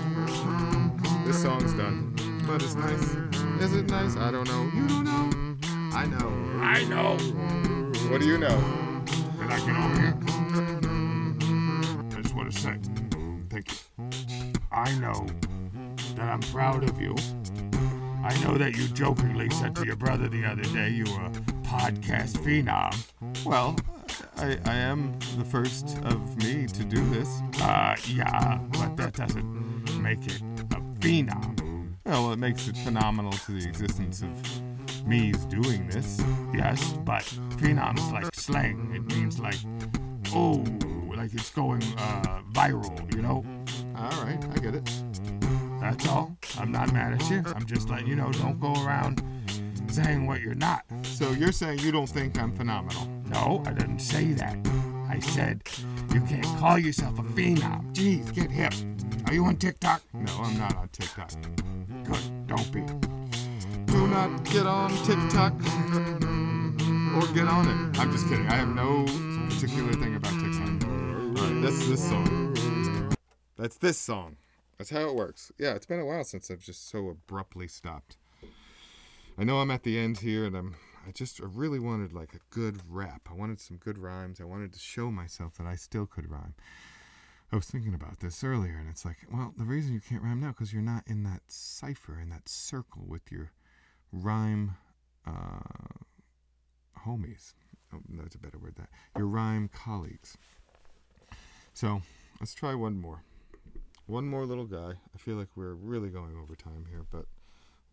[1.26, 2.13] This song's done.
[2.45, 3.15] But it's nice.
[3.61, 4.17] Is it nice?
[4.17, 4.69] I don't know.
[4.76, 5.57] You don't know.
[5.95, 6.30] I know.
[6.61, 7.17] I know
[8.09, 8.59] What do you know?
[9.39, 10.17] that I over here.
[12.17, 12.78] I just want to say,
[13.49, 14.53] Thank you.
[14.71, 15.26] I know
[16.15, 17.15] that I'm proud of you.
[18.24, 21.32] I know that you jokingly said to your brother the other day you were a
[21.63, 22.93] podcast phenom.
[23.45, 23.76] Well,
[24.38, 27.41] I, I am the first of me to do this.
[27.61, 30.41] Uh, yeah, but that doesn't make it
[31.03, 31.89] phenom.
[32.05, 36.23] Well, it makes it phenomenal to the existence of me's doing this.
[36.53, 37.23] Yes, but
[37.57, 38.93] phenom's like slang.
[38.95, 39.57] It means like,
[40.33, 40.63] oh,
[41.13, 43.43] like it's going uh, viral, you know?
[43.97, 44.89] All right, I get it.
[45.81, 46.37] That's all.
[46.57, 47.43] I'm not mad at you.
[47.53, 49.21] I'm just letting you know, don't go around
[49.89, 50.85] saying what you're not.
[51.03, 53.09] So you're saying you don't think I'm phenomenal?
[53.25, 54.57] No, I didn't say that.
[55.09, 55.63] I said
[56.11, 57.93] you can't call yourself a phenom.
[57.93, 58.73] Jeez, get hip.
[59.27, 60.01] Are you on TikTok?
[60.13, 61.31] No, I'm not on TikTok.
[62.03, 62.81] Good, don't be.
[63.91, 65.53] Do not get on TikTok
[67.13, 67.99] or get on it.
[67.99, 68.47] I'm just kidding.
[68.47, 69.05] I have no
[69.49, 70.89] particular thing about TikTok.
[70.89, 73.15] All right, that's this song.
[73.57, 74.37] That's this song.
[74.77, 75.51] That's how it works.
[75.57, 78.17] Yeah, it's been a while since I've just so abruptly stopped.
[79.37, 80.75] I know I'm at the end here, and I'm.
[81.07, 83.27] I just I really wanted like a good rap.
[83.29, 84.39] I wanted some good rhymes.
[84.39, 86.55] I wanted to show myself that I still could rhyme.
[87.51, 90.39] I was thinking about this earlier, and it's like, well, the reason you can't rhyme
[90.39, 93.51] now because you're not in that cipher, in that circle with your
[94.11, 94.75] rhyme
[95.27, 95.59] uh,
[97.05, 97.53] homies.
[97.93, 98.75] Oh, no, that's a better word.
[98.77, 100.35] That your rhyme colleagues.
[101.75, 102.01] So
[102.39, 103.21] let's try one more.
[104.07, 104.93] One more little guy.
[105.13, 107.25] I feel like we're really going over time here, but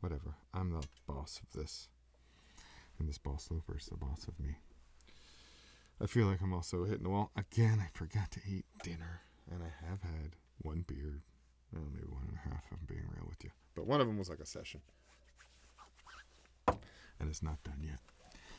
[0.00, 0.36] whatever.
[0.54, 1.88] I'm the boss of this,
[3.00, 4.56] and this boss looper is the boss of me.
[6.00, 7.82] I feel like I'm also hitting the wall again.
[7.84, 11.22] I forgot to eat dinner, and I have had one beer,
[11.72, 12.64] well, maybe one and a half.
[12.70, 14.80] I'm being real with you, but one of them was like a session
[17.20, 18.00] and it's not done yet.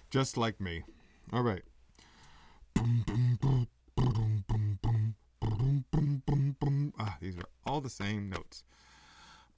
[0.09, 0.83] Just like me.
[1.33, 1.63] All right.
[6.99, 8.63] Ah, these are all the same notes.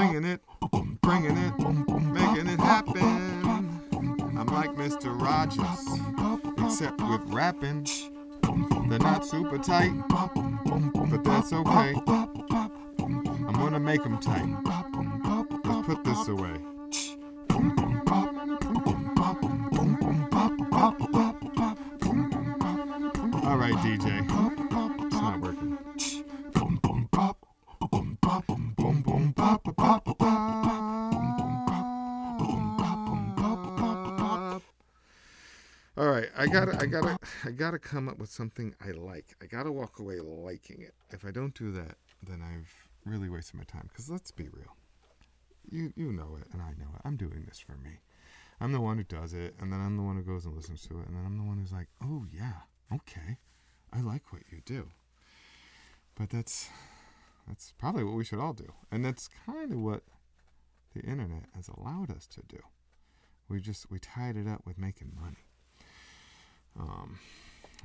[0.00, 0.40] Singing it,
[1.02, 3.82] bringing it, making it happen.
[4.34, 5.14] I'm like Mr.
[5.20, 6.00] Rogers,
[6.64, 7.86] except with rapping.
[8.88, 11.94] They're not super tight, but that's okay.
[12.98, 14.48] I'm gonna make them tight.
[15.66, 16.56] Let's put this away.
[23.44, 24.24] All right, DJ.
[25.04, 25.76] It's not working.
[35.96, 39.34] All right, I gotta, I gotta, I gotta come up with something I like.
[39.42, 40.94] I gotta walk away liking it.
[41.10, 42.72] If I don't do that, then I've
[43.04, 43.88] really wasted my time.
[43.96, 44.76] Cause let's be real,
[45.70, 47.02] you you know it, and I know it.
[47.04, 48.00] I'm doing this for me.
[48.60, 50.82] I'm the one who does it, and then I'm the one who goes and listens
[50.82, 52.60] to it, and then I'm the one who's like, oh yeah,
[52.92, 53.38] okay,
[53.92, 54.88] I like what you do.
[56.14, 56.68] But that's
[57.48, 60.02] that's probably what we should all do, and that's kind of what
[60.94, 62.58] the internet has allowed us to do.
[63.48, 65.44] We just we tied it up with making money.
[66.78, 67.18] Um,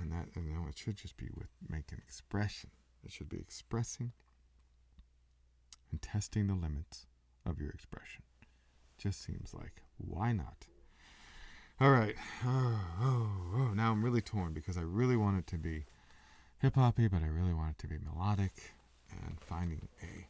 [0.01, 2.69] and that and know it should just be with making expression.
[3.03, 4.11] It should be expressing
[5.91, 7.05] and testing the limits
[7.45, 8.23] of your expression.
[8.97, 10.65] Just seems like why not?
[11.79, 12.15] All right.
[12.47, 13.73] Oh, oh, oh.
[13.73, 15.85] Now I'm really torn because I really want it to be
[16.59, 18.73] hip hoppy, but I really want it to be melodic
[19.11, 20.27] and finding a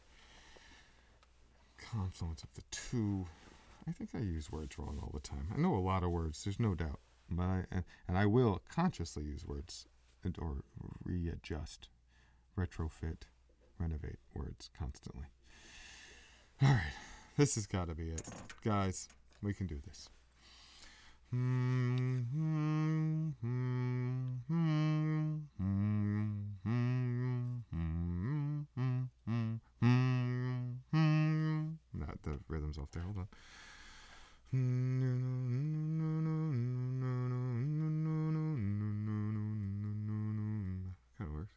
[1.82, 3.26] confluence of the two.
[3.86, 5.48] I think I use words wrong all the time.
[5.54, 6.98] I know a lot of words, there's no doubt,
[7.30, 9.86] but I and, and I will consciously use words
[10.24, 10.56] and, or
[11.04, 11.88] readjust,
[12.58, 13.22] retrofit,
[13.78, 15.26] renovate words constantly.
[16.62, 16.94] All right,
[17.36, 18.22] this has got to be it,
[18.64, 19.08] guys.
[19.42, 20.08] We can do this.
[31.92, 33.02] Not the rhythm's off there.
[33.02, 33.28] Hold on.
[34.52, 35.02] Kind
[41.20, 41.50] of works.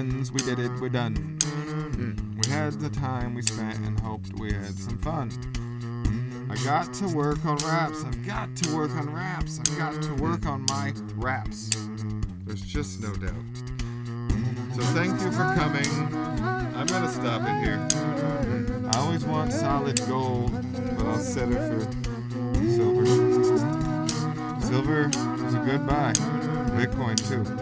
[0.00, 0.32] Friends.
[0.32, 1.38] We did it, we're done.
[2.42, 5.30] We had the time we spent and hoped we had some fun.
[6.50, 8.02] I got to work on raps.
[8.04, 9.60] I've got to work on raps.
[9.60, 11.70] I've got to work on my raps.
[12.46, 13.34] There's just no doubt.
[14.74, 15.86] So thank you for coming.
[16.74, 17.86] I'm gonna stop it here.
[18.92, 20.52] I always want solid gold,
[20.96, 21.80] but I'll settle for
[22.70, 23.06] silver.
[24.62, 25.08] Silver
[25.46, 26.12] is a good buy.
[26.72, 27.59] Bitcoin too.